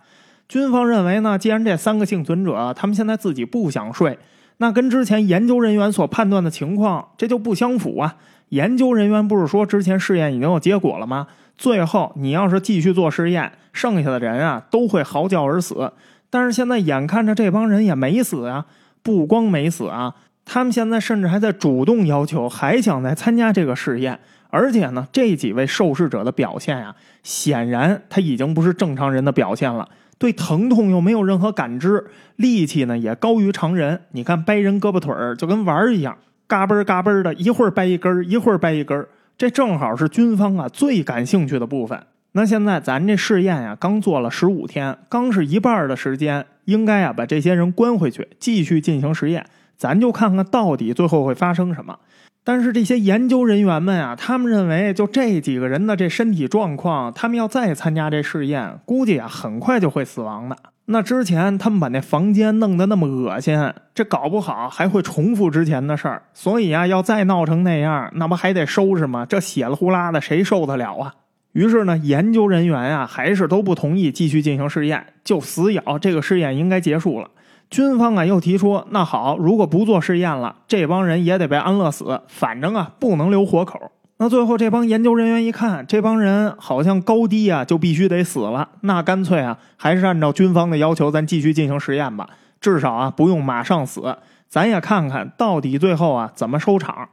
[0.48, 4.20] 军方认为呢，既然这三个幸存者他们现在自己不想睡。
[4.58, 8.16] 那跟之前研究人员所判断的情况，这就不相符啊！
[8.50, 11.28] 研究人员不是说之前试验已经有结果了吗？
[11.58, 15.92] 最后你要是继续做试验，剩下的人啊都会嚎叫而死。
[16.30, 18.66] 但是现在眼看着这帮人也没死啊，
[19.02, 24.20] 不光没死啊，他们现在甚至还在主动要求，还想再参加这个试验。
[24.50, 29.90] 而且呢，这几位受试者的表现呀，显然他已经不是正常人的表现了。
[30.18, 32.06] 对疼痛又没有任何感知，
[32.38, 34.02] 力气呢也高于常人。
[34.12, 39.10] 你看掰人胳膊腿儿就跟玩儿一样，嘎嘣嘎嘣的，一会儿掰一根儿，一会儿掰一根儿。
[39.38, 42.02] 这正好是军方啊最感兴趣的部分。
[42.32, 49.46] 那现在咱这试验呀，刚做了十五天，刚是一半的时间，应该啊把这些人关回去，继续进行实验。
[49.78, 52.00] 咱就看看到底最后会发生什么。
[52.44, 60.58] 但是这些研究人员们啊，他们认为就这几个人的这身体状况，他们要再参加这试验，估计啊很快就会死亡的。
[60.88, 66.22] 那之前他们把那房间弄得那么恶心，这搞不好还会重复之前的事儿。
[66.34, 69.26] 所以啊，要再闹成那样，那不还得收拾吗？
[69.28, 71.16] 这血了呼啦的，谁受得了啊？
[71.54, 77.30] 于是呢，研究人员啊还是都不同意继续进行试验，就死咬这个试验应该结束了。
[77.72, 83.80] 军方啊又提出，那好，如果不做试验了，这帮人也得被安乐死，反正啊不能留活口。
[84.18, 92.30] 那最后这帮研究人员一看，这帮人好像高低啊就必须得死了，那干脆啊还是按照军方的要求，咱继续进行实验吧，
[92.62, 97.10] 至少啊不用马上死，咱也看看到底最后啊怎么收场。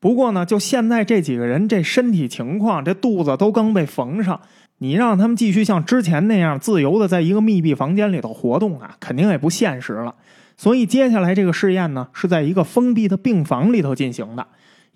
[0.00, 4.40] 不过呢，就现在这几个人这身体情况，这肚子都刚被缝上。
[4.78, 10.14] 你让他们继续像之前那样自由的在一个密闭房间里头活动啊，肯定也不现实了。
[10.56, 14.46] 所以接下来这个试验呢，是在一个封闭的病房里头进行的。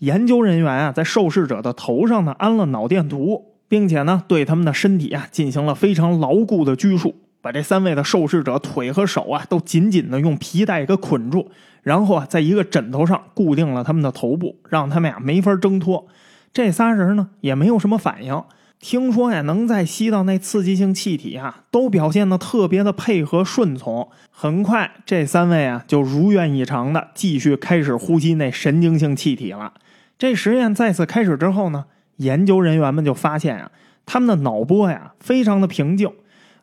[0.05, 11.51] 研究人员啊，在受试者的头上呢安了脑电图，并且呢对他们的身体啊进行了非常牢固的拘束，把这三位的受试者腿和手啊都紧紧的用皮带给捆住，
[11.83, 16.07] 然后啊在一个枕头上固定了他们的头部，让他们呀没法挣脱。
[16.53, 18.43] 这仨人呢也没有什么反应。
[18.81, 24.07] 听说呀，能在吸到那刺激性气体啊，都表现的特别的配合顺从。
[24.31, 29.73] 很快，这三位啊就如愿以偿的继续开始呼吸那神经性气体了。
[30.19, 31.85] 这实验再次开始之后呢，
[32.17, 33.71] 研究人员们就发现啊，
[34.07, 36.11] 他们的脑波呀非常的平静，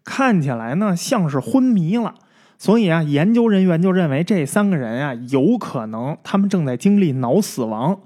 [0.04, 2.16] 看起来呢像是昏迷了。
[2.58, 8.00] 所以啊，研究人员就认为这三个人啊有可能他们正在经历脑死亡。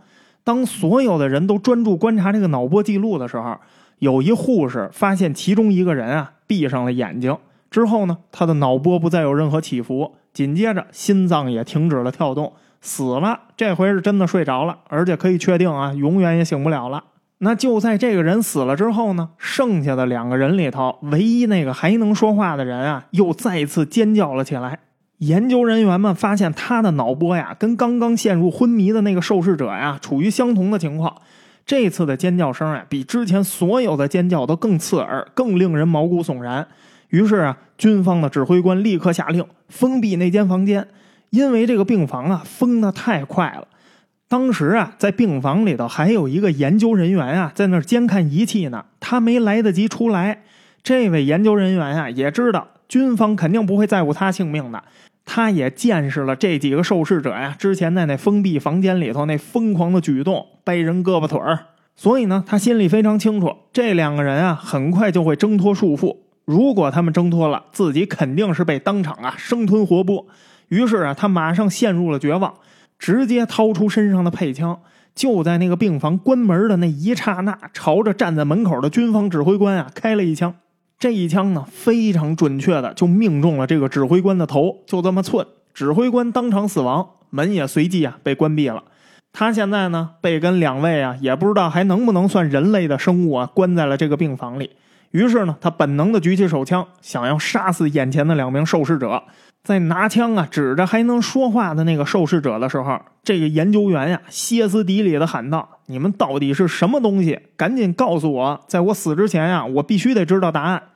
[0.43, 3.57] 当所有的人都专注观察这个脑波记录的时候。
[3.99, 7.35] 有一护士发现其中一个人啊闭上了眼睛
[7.71, 12.51] 之后呢，他的脑波不再有任何起伏，紧接着心脏也停止了跳动，
[12.85, 13.39] 死了。
[13.57, 17.03] 这回是真的睡着了，而且可以确定啊，永远也醒不了了。
[17.39, 24.79] 那就在这个人死了之后呢，剩下的两个人里头，唯一那个还能说话的人啊，又再次尖叫了起来。
[25.17, 31.13] 研究人员们发现他的脑波呀，跟刚刚陷入昏迷的那个受试者呀，处于相同的情况。
[31.65, 36.67] 这次的尖叫声啊，比之前所有的尖叫都更刺耳，更令人毛骨悚然。
[37.09, 40.87] 于是啊，军方的指挥官立刻下令封闭那间房间。
[41.29, 43.67] 因为这个病房啊封的太快了。
[44.27, 48.85] 当时啊，在病房里头还有一个研究人员啊，在那儿监看仪器呢。
[48.99, 50.41] 他没来得及出来，
[50.81, 54.83] 这位研究人员啊，也知道军方肯定不会在乎他性命的。
[55.23, 61.59] 他也见识了这几个受试者呀，之前在那封闭房间里头那疯狂的举动，掰人胳膊腿儿。
[61.95, 66.17] 所以呢，他心里非常清楚，这两个人啊，很快就会挣脱束缚。
[66.45, 70.25] 如果他们挣脱了，自己肯定是被当场啊生吞活剥。
[70.69, 72.53] 于是啊，他马上陷入了绝望，
[72.97, 74.79] 直接掏出身上的配枪，
[75.13, 80.55] 就在那个病房关门的那一刹那，朝着站在门口的军方指挥官啊开了一枪。
[80.97, 88.83] 这一枪呢，非常准确的就命中了这个指挥官的头，就这么寸，指挥官当场死亡，门也随即啊被关闭了。
[89.33, 94.71] 他现在呢，被跟两位啊也不知道还能不能算人类的生物啊关在了这个病房里。
[95.11, 99.21] 于是呢，他本能的举起手枪，想要杀死眼前的两名受试者。
[99.65, 107.39] 在拿枪啊指着还能说话的那个受试者的时候，这个研究员呀歇斯底里的喊道：“你们到底是什么东西？
[107.57, 110.89] 赶紧告诉我，在我死之前呀，我必须得知道答案。”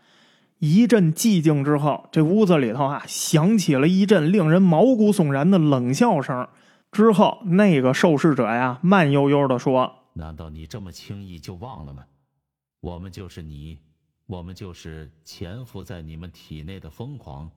[0.60, 6.48] 一阵寂静之后，这屋子里头啊响起了一阵令人毛骨悚然的冷笑声。
[6.92, 12.04] 之后，那个受试者呀慢悠悠的说：“难道你这么轻易就忘了吗？
[12.82, 13.80] 我们就是你，
[14.28, 17.50] 我们就是潜伏在你们体内的疯狂。”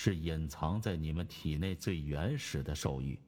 [0.00, 3.18] 是隐藏在你们体内最原始的兽欲。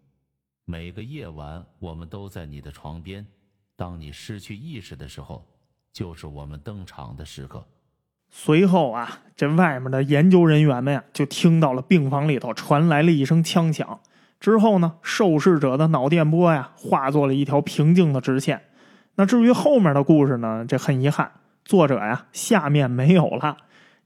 [0.65, 3.27] 每个夜晚，我们都在你的床边。
[3.75, 5.45] 当你失去意识的时候，
[5.93, 7.67] 就是我们登场的时刻。
[8.29, 13.99] 随后啊，这外面的研究人员们呀，就听到了病房里头传来了一声枪响。
[14.39, 18.63] 之后呢，受试者的脑电波呀，化作了一条平静的直线。
[19.17, 21.33] 那至于后面的故事呢，这很遗憾，
[21.65, 23.57] 作者呀，下面没有了，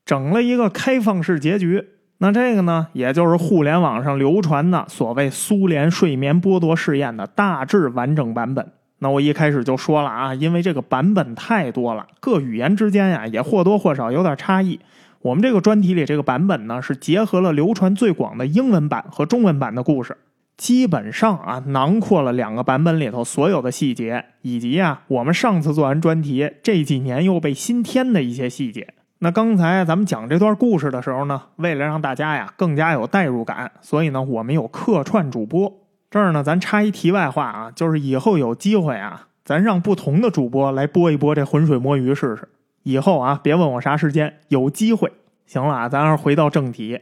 [0.07, 1.91] 整了一个开放式结局。
[2.25, 8.67] 那这个呢，也就是互联网上流传的所谓苏联睡眠剥夺试验的大致完整版本。
[9.01, 14.81] 那我一开始就说了啊，因为这个版本太多了，各语言之间呀也或多或少有点差异。
[15.21, 20.17] 我们这个专题里这个版本呢，是结合了流传最广的英文版和中文版的故事，
[20.57, 28.95] 基本上啊囊括了两个版本里头所有的细节，以及啊我们上次做完专题这几年又被新添的一些细节。
[29.25, 35.81] 那刚才咱们讲这段故事的时候呢，为了让大家呀更加有代入感，所以呢我们有客串主播。
[36.11, 42.51] 这儿呢咱插一题外话啊，就是以后有机会啊，咱让不同的主播来播一播这浑水摸鱼试试。
[42.83, 45.11] 以后啊别问我啥时间，有机会。
[45.47, 47.01] 行了啊，咱还是回到正题。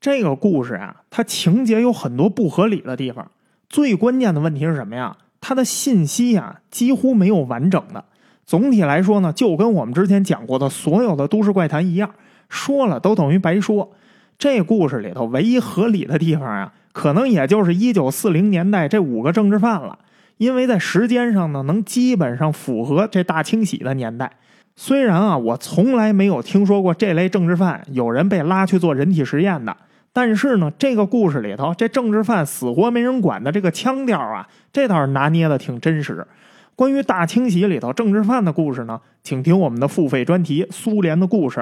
[0.00, 3.30] 这个故事啊，它情节有很多不合理的地方。
[3.68, 5.18] 最关键的问题是什么呀？
[5.42, 8.06] 它的信息呀几乎没有完整的。
[8.48, 12.10] 总体来说呢，就跟我们之前讲过的所有的都市怪谈一样，
[12.48, 13.92] 说了都等于白说。
[14.38, 19.98] 这故事里头唯一合理的地方啊，可能也就是一九四零年代这五个政治犯了，
[20.38, 24.32] 因为在时间上呢，能基本上符合这大清洗的年代。
[24.76, 29.76] 虽然啊，我从来没有听说过这类政治犯有人被拉去做人体实验的，
[30.14, 36.26] 但是呢，这个故事里头这政治犯死活没人管的这个腔调啊，这倒是拿捏的挺真实。
[36.78, 41.58] 关于大清洗里头政治犯的故事呢，请听我们的付费专题《苏联的故事》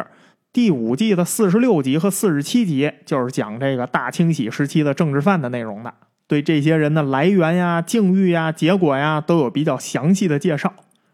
[0.52, 5.94] 第五季的四十六集和四十七集，就是讲这个大清洗时期的政治犯的内容的。
[6.28, 10.70] 对这些人的来源呀、境遇呀、结果呀，都有比较详细的介绍。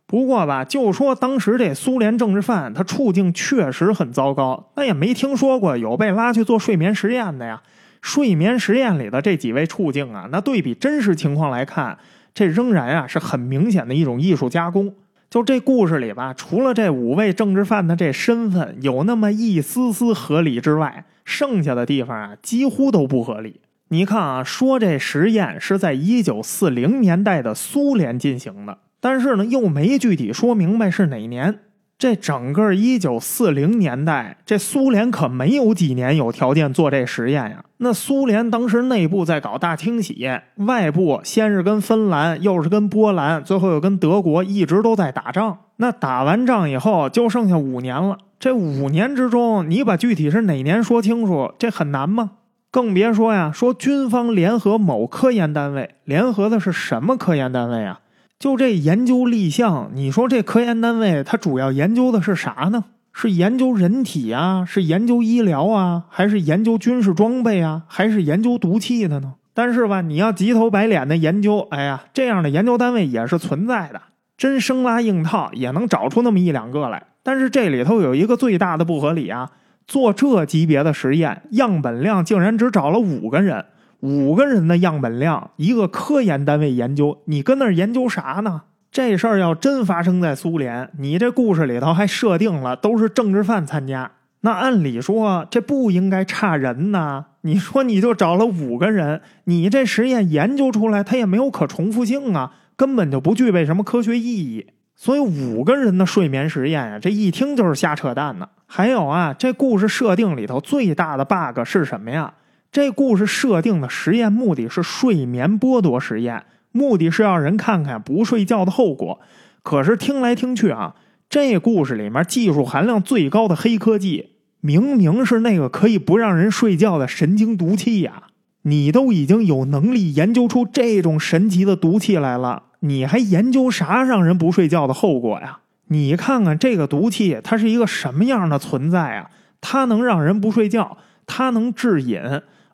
[0.09, 7.63] 不过吧，就说当时这苏联政治犯他处境确实很糟糕，那也没听说过有被拉去做睡眠实验的呀。
[8.01, 11.97] 睡眠实验里的这几位处境啊，那对比真实情况来看。
[12.35, 14.95] 这仍然啊是很明显的一种艺术加工。
[15.31, 23.61] 就这故事里吧，除了这五位政治犯的这身份有那么一丝丝合理之外，剩下的地方啊几乎都不合理。
[23.89, 31.61] 你看啊，说这实验是在一九四零年代的苏联进行的，但是呢又没具体说明白是哪年。
[32.03, 37.65] 这整个一九四零年代，这苏联可没有几年有条件做这实验呀。
[37.77, 45.57] 那苏联当时内部在搞大清洗，外部先是跟芬兰，又是跟波兰，最后又跟德国，一直都在打仗。
[45.77, 48.19] 那打完仗以后，就剩下五年了。
[48.41, 52.33] 这五年之中，你把具体是哪年说清楚，这很难吗？
[52.73, 58.01] 更别说呀，说军方联合某科研单位，联合的是什么科研单位啊？
[58.43, 62.87] 就这研究立项，你说这科研单位它主要研究的是啥呢？
[63.13, 69.35] 是研究人体啊，是研究医疗啊，还是研究军事装备啊，还是研究毒气的呢？
[69.55, 74.03] 但是吧，你要急头白脸的研究，哎呀，这样的研究单位也是存在的，
[74.37, 77.01] 真生拉硬套也能找出那么一两个来。
[77.23, 79.49] 但是这里头有一个最大的不合理啊，
[79.87, 83.67] 做这级别的实验，样本量竟然只找了五个人。
[84.03, 88.63] 五个人的样本量，一个科研单位研究，你跟那儿研究啥呢？
[88.91, 97.27] 这事儿要真发生在苏联，你这故事里头还设定了都是政治犯参加，那按理说这不应该差人呐。
[97.43, 104.67] 你说你就找了五个人，你这实验研究出来，它也没有可重复性啊，根本就不具备什么科学意义。
[104.97, 108.49] 所以五个人的睡眠实验啊，这一听就是瞎扯淡呢。
[108.67, 112.35] 还有啊，这故事设定里头最大的 bug 是什么呀？
[112.73, 116.45] 这故事设定的实验目的是睡眠剥夺实验。
[116.73, 119.21] 目的是让人看看不睡觉的后果，
[119.63, 120.95] 可是听来听去啊，
[121.29, 124.31] 这故事里面技术含量最高的黑科技，
[124.63, 128.23] 明明是那个可以不让人睡觉的神经毒气呀！
[128.63, 135.59] 你都已经有能力研究出这种神奇的毒气来了，你还研究啥让人不睡觉的后果呀？
[135.89, 139.29] 你看看这个毒气，它是一个什么样的存在啊？
[139.61, 140.97] 它能让人不睡觉，
[141.27, 142.19] 它能致瘾，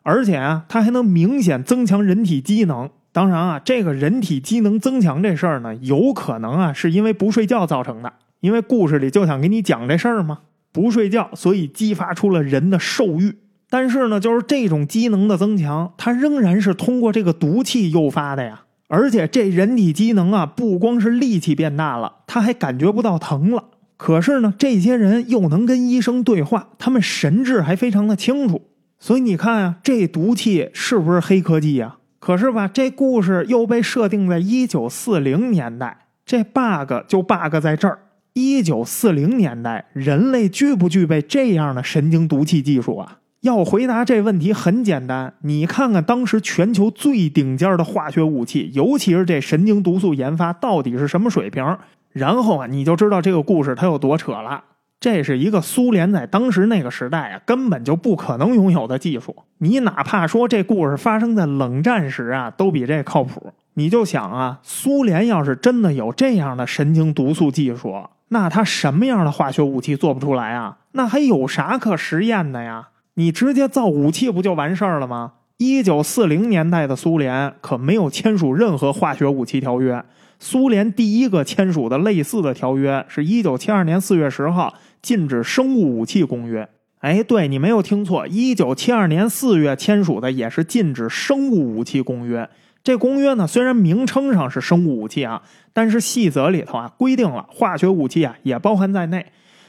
[0.09, 2.89] 而且啊，它还能明显增强人体机能。
[3.11, 8.13] 当然啊，这个人体机能增强这事儿呢，有可能啊是因为不睡觉造成的。
[8.39, 10.39] 因为故事里就想给你讲这事儿嘛，
[10.71, 13.35] 不睡觉，所以激发出了人的兽欲。
[13.69, 18.61] 但是呢，就是这种机能的增强，它仍然是通过这个毒气诱发的呀。
[18.87, 23.65] 而且这人体机能啊，不光是力气变大了，他还感觉不到疼了。
[23.95, 28.61] 可是呢，这些人又能跟医生对话，他们神智还非常的清楚。
[28.99, 31.95] 所以你看啊，这毒气是不是黑科技呀？
[32.19, 37.99] 可是吧，这故事又被设定在一九四零年代，这 bug 就 bug 在这儿。
[38.33, 43.19] 一九四零年代，人类具不具备这样的神经毒气技术啊？
[43.41, 51.77] 要回答这问题很简单，你看看当时全球最顶尖的化学武器，尤其是这神经毒素研发到底是什么水平，
[52.11, 54.65] 然后啊，你就知道这个故事它有多扯了。
[54.99, 59.33] 这是一个苏联在当时那个时代啊，根本就不可能拥有的技术。
[59.59, 63.53] 你哪怕说这故事发生在冷战时啊，都比这靠谱。
[63.75, 67.95] 你就想啊，苏联要是真的有这样的神经毒素技术，
[68.27, 70.79] 那他什么样的化学武器做不出来啊？
[70.91, 72.89] 那还有啥可实验的呀？
[73.13, 75.33] 你直接造武器不就完事儿了吗？
[75.57, 80.03] 一九四零年代的苏联可没有签署任何化学武器条约。
[80.41, 84.73] 苏联第一个签署的类似的条约是一九七二年四月十号。
[85.01, 86.67] 禁止生物武器公约，
[86.99, 92.49] 哎，对你没有听错，一九七二年四月签署的也是禁止生物武器公约。
[92.83, 95.41] 这公约呢，虽然名称上是生物武器啊，
[95.73, 99.25] 但是细则里头啊规定了化学武器啊也包含在内。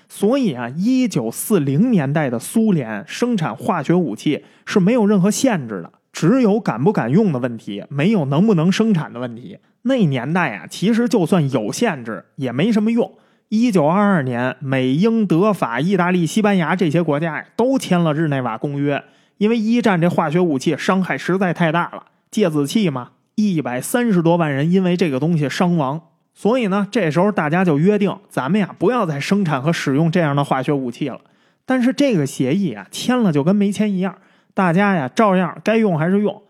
[0.09, 9.59] 所以啊，一九四零年代的苏联生产化学武器是没有任何限制的，只有敢不敢用的问题，没有能不能生产的问题。
[9.83, 13.12] 那年代啊，其实就算有限制也没什么用。
[13.53, 19.03] 一九二二年，美、英、德、法、意大利、西班牙这些国家呀，都签了日内瓦公约。
[19.38, 26.01] 因为一战这化学武器伤害实在太大了，芥子气嘛，一百三十多万人因为这个东西伤亡。
[26.32, 31.20] 所以呢，这时候大家就约定，咱们呀不要再生产和使用这样的化学武器了。
[31.66, 34.14] 但是这个协议啊，签了就跟没签一样，
[34.55, 36.40] 大家呀照样该用还是用。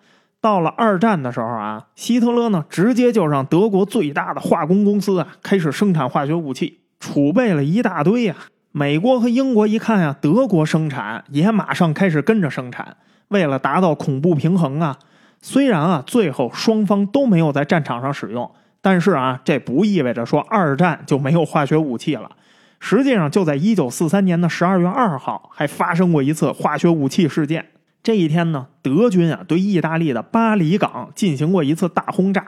[0.42, 6.79] 到了二战的时候啊，希特勒呢直接就让德国最大的化工公司啊开始生产化学武器。
[7.00, 8.36] 储备了一大堆呀！
[8.72, 12.96] 美国和英国一看呀，德国生产也马上开始跟着生产。
[13.28, 14.98] 为了达到恐怖平衡啊，
[15.40, 18.48] 虽然啊最后双方都没有在战场上使用，
[18.80, 22.30] 但是啊这不意味着说二战就没有化学武器了。
[22.78, 27.66] 实际上就在一九四三年的十二月二号，还发生过一次化学武器事件。
[28.02, 32.46] 这一天呢，德军啊对意大利的巴黎港进行过一次大轰炸。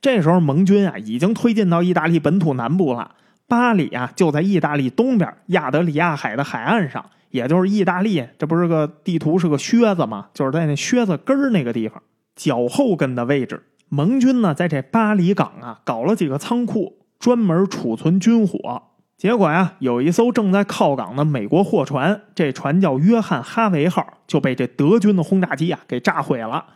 [0.00, 3.12] 这时候盟军啊已经推进到意大利本土南部了。
[3.50, 10.28] 巴里啊，就在意大利东边亚德里亚海的海岸上，也就是意大利，这不是个地图是个靴子吗？
[10.32, 12.00] 就是在那靴子根儿那个地方，
[12.36, 13.64] 脚后跟的位置。
[13.88, 18.82] 盟军呢，在这巴黎港啊，搞了几个仓库，专门储存军火。
[19.16, 26.66] 结果呀，有一艘正在靠港的美国货船，这船叫约翰哈维号，就被这德军的轰炸机啊给炸毁了。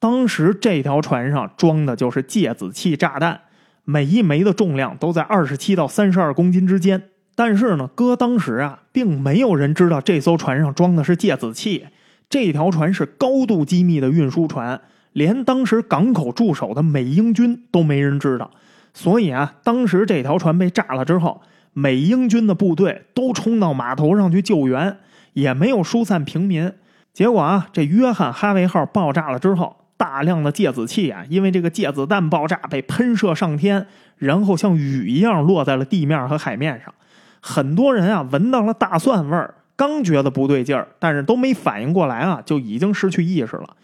[0.00, 3.42] 当时这条船上装的就是芥子气炸弹。
[3.84, 7.02] 每一枚的重量都在二十七到三十二公斤之间，
[7.34, 11.86] 但是呢，搁当时啊，并没有人知道这艘船上装的是芥子气。
[12.30, 14.80] 这条船是高度机密的运输船，
[15.12, 18.52] 连当时港口驻守的美英军都没人知道。
[18.94, 24.98] 所以啊，当时这条船被炸了之后，美英军的部队都冲到码头上去救援，
[25.32, 26.72] 也没有疏散平民。
[27.12, 29.76] 结果啊，这约翰哈维号爆炸了之后。
[30.02, 33.86] 大量的芥子气啊，因为这个芥子弹爆炸被喷射上天，
[34.16, 36.92] 然后像雨一样落在了地面和海面上。
[37.40, 43.76] 很多人啊闻到了大蒜味儿，刚觉得不对劲儿，但是都没反应过来啊，就已经失去意识了。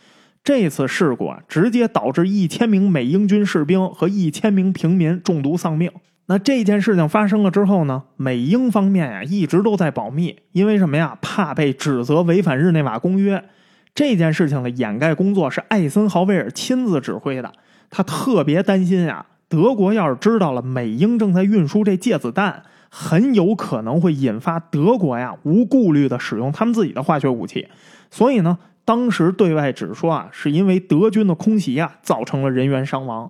[0.43, 5.89] 这次事故啊，直接导致一千名美英军士兵和一千名平民中毒丧命。
[6.27, 11.16] 那这件事情发生了之后呢，美英方面呀一直都在保密，因为什么呀？
[11.23, 13.45] 怕被指责违反日内瓦公约。
[13.99, 17.53] 这件事情的掩盖工作是艾森豪威尔亲自指挥的，
[17.90, 27.66] 他特别担心呀，德国要是知道了美英正在运输这芥子弹，很有可能会引发德国呀无顾虑的使用他们自己的化学武器。
[28.09, 33.28] 所以呢，当时对外只说啊，是因为德军的空袭啊造成了人员伤亡。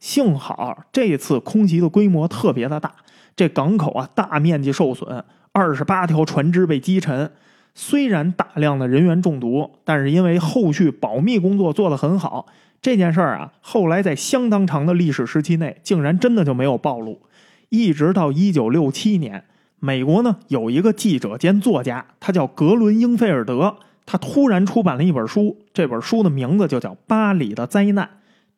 [0.00, 2.92] 幸好这次空袭的规模特别的大，
[3.34, 7.30] 这港口啊大面积受损，二十八条船只被击沉。
[7.74, 12.46] 虽然大量的人员中毒，但是因为后续保密工作做得很好，
[12.82, 17.20] 这件事儿啊后来在相当长的历史时期内，竟然真的就没有暴露。
[17.68, 19.44] 一直到一九六七年，
[19.78, 28.04] 美国呢有一个记者兼作家，他叫格伦·英菲尔德，他突然出版了一本书，这本书的名字就叫《巴里的灾难》。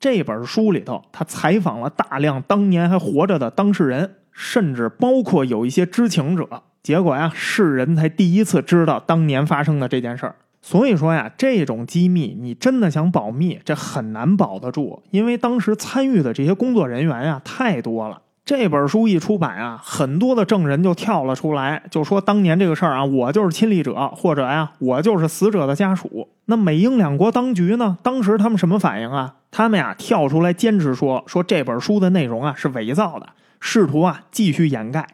[0.01, 6.63] 这本书里头，他采访了大量当年还活着的当事人，甚至包括有一些知情者。
[6.83, 10.35] 结果呀，世人才第一次知道当年发生的这件事儿。
[10.61, 18.21] 所以说呀，这种机密你真的想保密，这很难保得住，因为当时参与的这些工作人员呀太多了。
[18.45, 26.29] 这本书一出版啊，很多的证人就跳了出来，就说当年这个事儿啊，我就是亲历者，或者呀，我就是死者的家属。
[26.47, 29.37] 那美英两国当局呢，当时他们什么反应啊？
[29.53, 33.29] 他们呀跳出来坚持说，说这本书的内容啊是伪造的，
[33.61, 35.07] 试图啊继续掩盖。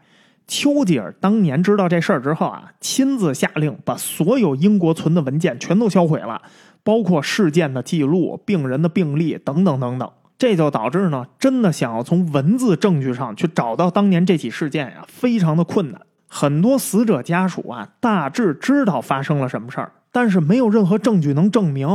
[0.48, 6.42] 丘吉尔当年知道这事儿之后啊，亲自下令把所有英国存的文件全都销毁了，
[6.82, 10.10] 包括事件的记录、病人的病历等等等等。
[10.38, 16.00] 这就导致呢，真的想要从文字证据上去找到当年这起事件呀，非常的困难。
[16.28, 21.88] 很多死者家属啊，大致知道发生了什么事儿，但是没有任何证据能证明，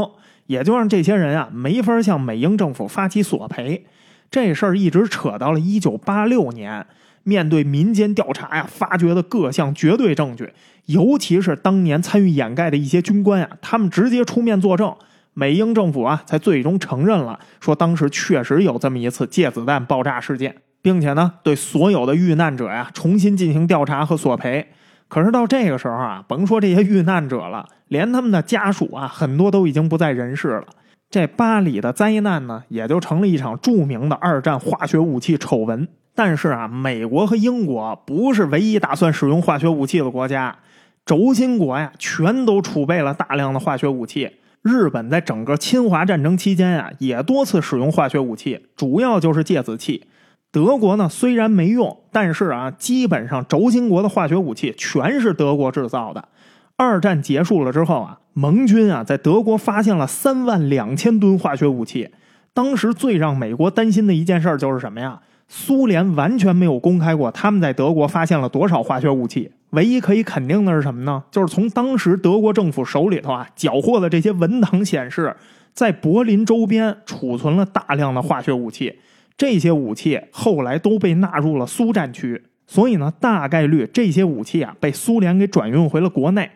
[0.48, 3.86] 也就让这些人啊没法向美英政府发起索赔。
[4.30, 6.86] 这事儿一直扯到了一九八六年，
[7.24, 10.54] 面对民间调查呀，发掘的各项绝对证据，
[10.86, 14.96] 尤其是当年参与掩盖的一些军官呀，他们直接出面作证。
[15.36, 24.68] 美英政府啊，才最终承认了，说当时确实有这么一次芥子弹爆炸事件，并且呢，对所有的遇难者呀重新进行调查和索赔。
[25.08, 30.66] 可是到这个时候啊，甭说这些遇难者了，连他们的家属啊，很多都已经不在人世了。
[31.14, 35.88] 这巴黎的灾难呢，也就成了一场著名的二战化学武器丑闻。
[36.16, 40.58] 但是啊，美国和英国不是唯一打算使用化学武器的国家，
[41.06, 44.38] 轴心国呀，全都储备了大量的化学武器。
[44.64, 50.08] 日本在整个侵华战争期间啊，也多次使用化学武器，主要就是芥子气。
[50.52, 56.30] 德国呢虽然没用，但是啊，基本上轴心国的化学武器全是德国制造的。
[56.76, 62.10] 二战结束了之后啊，盟军啊在德国发现了三万两千吨化学武器。
[62.54, 65.22] 当时最让美国担心的一件事就是什么呀？
[65.48, 69.52] 苏联完全没有公开过他们在德国发现了多少化学武器。
[69.72, 71.24] 唯一可以肯定的是什么呢？
[71.32, 75.36] 就是从当时德国政府手里头啊缴获的这些文档显示，
[75.74, 79.00] 在柏林周边储存了大量的化学武器。
[79.36, 86.52] 这些武器后来都被纳入了苏战区，所以呢，大概率这些武器啊被苏联给转运回了国内。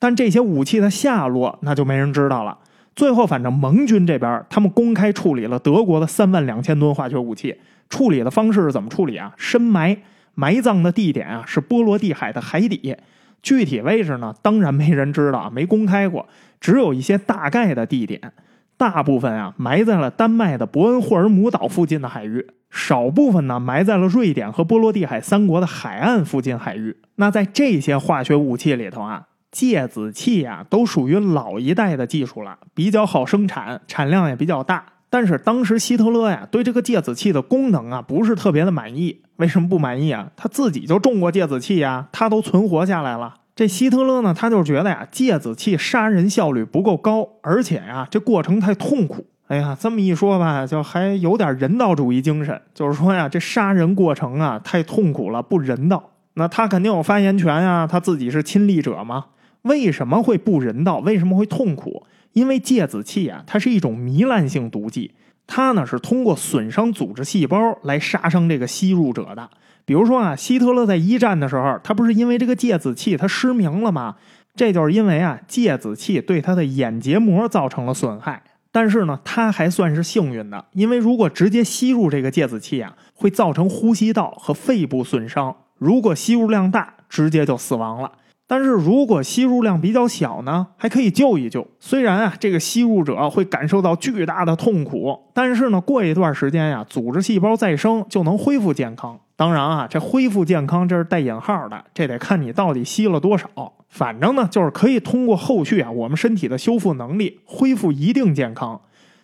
[0.00, 2.58] 但这些武器的下落，那就没人知道了。
[2.96, 7.54] 最后，反正盟军这边他们公开处理了德国的三万两千吨化学武器，
[7.88, 9.32] 处理的方式是怎么处理啊？
[9.36, 9.96] 深埋。
[10.34, 12.96] 埋葬的地点啊是波罗的海的海底，
[13.42, 16.26] 具体位置呢当然没人知道，没公开过，
[16.60, 18.32] 只有一些大概的地点。
[18.78, 26.96] 大部分啊埋在了丹麦的伯恩霍尔姆岛附近的海域，少部分呢埋在了瑞典和波罗的海三国的海岸附近海域。
[27.16, 34.84] 那在这些化学武器里头啊，芥子气啊都属于老一代的技术了，比较好生产，产量也比较大。
[35.08, 39.22] 但是当时希特勒呀，对这个芥子气的功能啊，不是特别的满意。
[39.36, 40.30] 为什么不满意啊？
[40.36, 43.34] 他自己就中过芥子气呀，他都存活下来了。
[43.56, 49.26] 这希特勒呢，他就觉得呀，芥子气杀人效率不够高，而且呀，这过程太痛苦。
[49.48, 56.10] 哎呀，这么一说吧，就还有点人道主义精神，就是说呀，这杀人过程啊，太痛苦了，不人道。
[56.34, 59.24] 那他肯定有发言权呀，他自己是亲历者嘛。
[59.62, 60.98] 为什么会不人道？
[60.98, 62.06] 为什么会痛苦？
[62.32, 65.12] 因为芥子气啊，它是一种糜烂性毒剂，
[65.46, 69.50] 它呢是通过损伤组织细胞来杀伤这个吸入者的。
[69.84, 74.16] 比如说啊，希特勒在一战的时候，他不是因为这个芥子气他失明了吗？
[74.54, 78.42] 这就是因为啊，芥子气对他的眼结膜造成了损害。
[78.72, 85.56] 但是呢，他还算是幸运的，因为如果直接吸入这个芥子气啊，会造成呼吸道和肺部损伤。
[85.76, 88.12] 如果吸入量大，直接就死亡了。
[88.50, 91.64] 但是如果吸入量比较小呢，还可以救一救。
[91.78, 99.16] 虽然啊，这个吸入者会感受到巨大的痛苦，但是呢，过一段时间呀，组织细胞再生就能恢复健康。
[99.36, 103.48] 当然啊，这恢复健康这是带引号的，这得看你到底吸了多少。
[103.88, 108.80] 反正呢，就是可以通过后续啊，我们身体的修复能力恢复一定健康。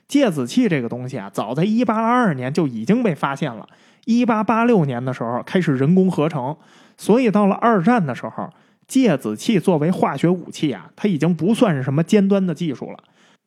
[0.07, 3.69] 芥子气这个东西啊，早在一八二二年就已经被发现了，
[4.05, 6.57] 一八八六年的时候开始人工合成，
[6.97, 8.49] 所以到了二战的时候。
[8.87, 12.99] 芥子气作为化学武器啊，它已经不算是什么尖端的技术了。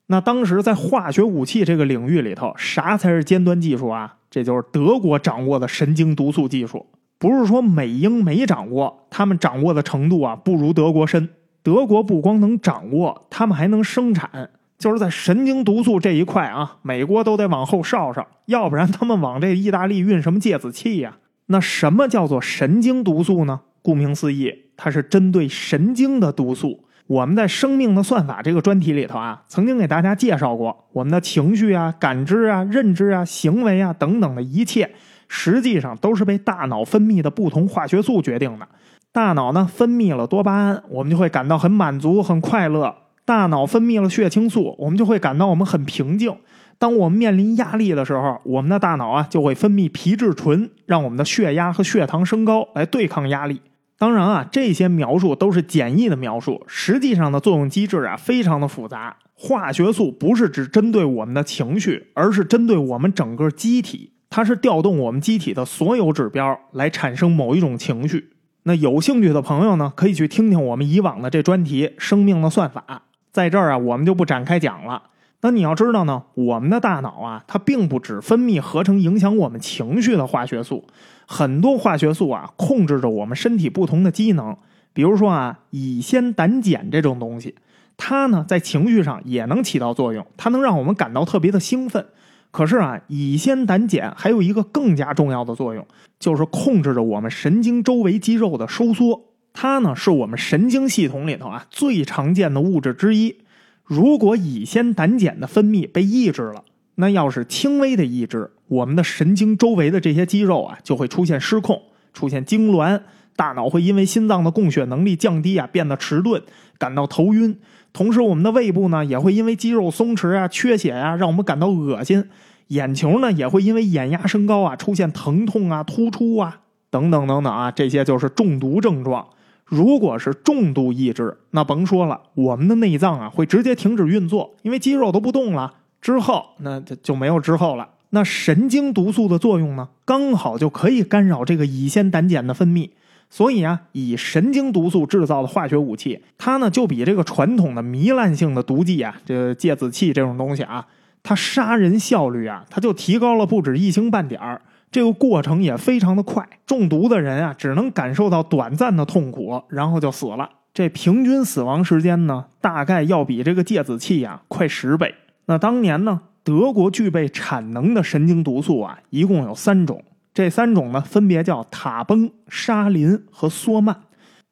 [0.08, 4.16] 那当时在化学武器这个领域里头，啥才是尖端技术啊？
[4.30, 6.86] 这就是德国掌握的神经毒素技术。
[7.18, 11.30] 不是说美英没掌握，他们掌握的程度啊不如德国深。
[11.62, 14.50] 德国不光能掌握，他们还能生产。
[14.78, 21.18] 就是在神经毒素这一块啊，美国都得往后稍稍，要不然他们往这意大利运什么芥子气呀？
[21.48, 23.62] 那什么叫做神经毒素呢？
[23.82, 24.54] 顾名思义。
[24.78, 26.86] 它是针对神经的毒素。
[27.08, 34.92] 我们在《生命的算法》这个专题里头啊，曾经给大家介绍过，我们的情绪啊、感知啊、认知啊、行为啊等等的一切，
[35.28, 38.68] 实际上都是被大脑分泌的不同化学素决定的。
[39.12, 42.94] 大脑呢分泌了多巴胺，我们就会感到很满足、很快乐；
[43.26, 46.38] 大脑分泌了血清素，我们就会感到我们很平静。
[46.78, 53.60] 当我们面临压力的时候，我们的大脑啊就会分泌皮质醇，让我们的血压和血糖升高，来对抗压力。
[54.00, 59.18] 当然啊，这些描述都是简易的描述，实际上的作用机制啊非常的复杂。
[59.36, 68.30] 化学素不是只针对我们的情绪，而是针对我们整个机体，它是调动我们机体的所有指标来产生某一种情绪。
[68.64, 72.86] 那有兴趣的朋友呢，可以去听听我们以往的这专题《生命的算法》。
[73.34, 75.04] 在这儿啊，我们就不展开讲了。
[75.42, 80.86] 那你要知道呢，我们的大脑啊，它并不只分泌合成影响我们情绪的化学素，
[81.32, 84.58] 很多化学素啊控制着我们身体不同的机能。
[84.94, 87.54] 比如说啊，乙酰胆碱这种东西，
[87.98, 92.04] 它呢在情绪上也能起到作用，它能让我们感到特别的兴奋。
[92.50, 95.86] 可是啊，乙酰胆碱还有一个更加重要的作用，
[96.20, 99.22] 就是控制着我们神经周围肌肉的收缩。
[99.54, 103.38] 它呢是我们神经系统里头啊最常见的物质之一。
[103.84, 106.64] 如果乙酰胆碱的分泌被抑制了，
[106.96, 111.82] 那要是轻微的抑制，我们的神经周围的这些肌肉啊就会出现失控，
[112.14, 113.02] 出现痉挛，
[113.36, 116.42] 大脑会因为心脏的供血能力降低啊变得迟钝，
[116.78, 117.60] 感到头晕。
[117.92, 122.26] 同时，我们的胃部呢也会因为肌肉松弛啊、缺血啊，让我们感到恶心。
[122.68, 126.62] 眼球呢也会因为眼压升高啊出现疼痛啊、突出啊
[126.92, 129.28] 等等等等啊，这些就是中毒症状。
[129.66, 135.74] 如果是重度抑制，那甭说了，我们的内脏啊会直接停止运作，因为肌肉都不动了。
[136.00, 137.90] 之后那就就没有之后了。
[138.12, 142.90] 那神经毒素的作用呢，刚好就可以干扰这个乙酰胆碱的分泌。
[143.32, 150.88] 所以啊，以神经毒素制造的化学武器，它呢就比这个传统的糜烂性的毒剂啊，这芥子气这种东西啊，
[151.22, 154.60] 它杀人效率啊，它就提高了不止一星半点儿。
[154.92, 160.50] 这个过程也非常的快，中毒的人啊，只能感受到短暂的痛苦，然后就死了。
[160.74, 165.14] 这平均死亡时间呢，大概要比这个芥子气呀快十倍。
[165.46, 173.96] 那当年呢，德国具备产能的神经毒素啊，一共有三种，这三种呢，分别叫塔崩、沙林和梭曼。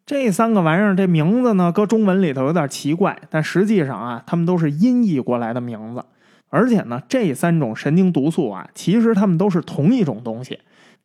[0.06, 6.06] 这三个玩意儿，这名字呢，搁中文里头有点奇怪，但实际上啊，它们都是音译过来的名字。
[6.50, 10.60] 而且呢，这三种神经毒素啊，其实它们都是同一种东西。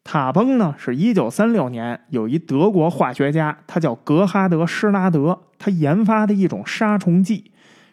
[0.05, 7.51] 塔崩呢，是一九三六年有一德国化学家，他叫格哈德·施拉德，他研发的一种杀虫剂。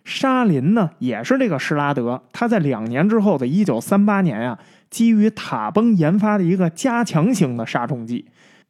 [0.10, 4.58] 沙林呢，也是这个施拉德，他在两年之后的一九三八年啊，
[4.90, 8.26] 基于塔崩研发的一个加强型的杀虫剂。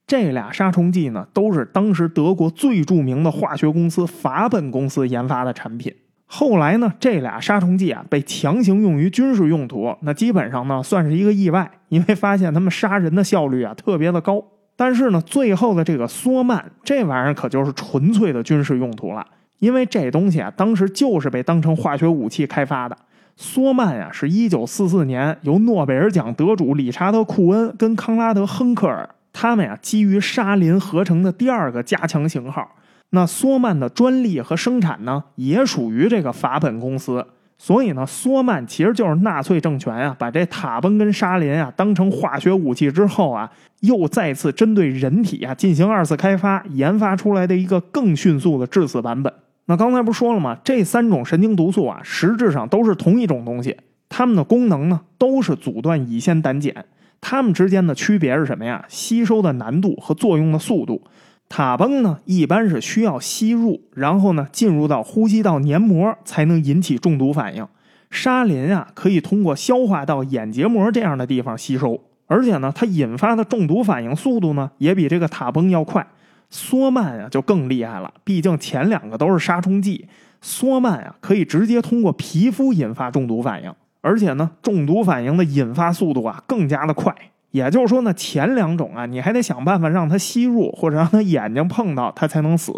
[0.06, 5.94] 这俩杀虫剂呢，都是当时德国最著名的化学公司法本公司研发的产品。
[6.26, 14.44] 后来呢，这俩杀虫剂啊被强行用于军事用途，那基本上呢算是一个意外，因为发现他们杀人的效率啊特别的高。
[14.76, 19.26] 但是呢，最后的这个缩曼这玩意儿可就是纯粹的军事用途了，
[19.60, 22.97] 因为这东西啊当时就是被当成化学武器开发的。
[23.38, 32.76] 缩曼呀，是一九四四年由诺贝尔奖得主理查德·库恩跟康拉德·亨克尔他们呀基于沙林合成的第二个加强型号。
[33.12, 37.26] 那缩曼的专利和生产呢，也属于这个法本公司。
[37.57, 43.49] 所以呢，缩曼其实就是纳粹政权啊，把这塔崩跟沙林啊当成化学武器之后啊，
[43.82, 49.34] 又再次针对人体啊进行二次开发，研发出来的一个更迅速的致死版本。
[49.70, 50.58] 那刚才不是说了吗？
[50.64, 53.78] 这三种神经毒素啊，实质上都是同一种东西，
[54.10, 56.86] 它们的功能呢，都是阻断乙酰胆碱。
[57.22, 58.84] 它们之间的区别是什么呀？
[58.88, 61.04] 吸收的难度和作用的速度。
[61.50, 67.68] 塔崩呢，一般是需要吸入，然后呢进入到呼吸道黏膜，才能引起中毒反应。
[68.10, 76.08] 沙林啊，可以通过消化道、眼结膜这样的地方吸收，而且呢，它引发的中毒反应速度呢，也比这个塔崩要快。
[76.50, 80.08] 缩曼啊，就更厉害了，毕竟前两个都是杀虫剂，
[80.41, 87.16] 缩曼啊，可以直接通过皮肤引发中毒反应，而且呢，中毒反应的引发速度啊，更加的快。
[87.52, 92.72] 也就是说呢，前两种啊，你还得想办法让它吸入，或者让它眼睛碰到它才能死。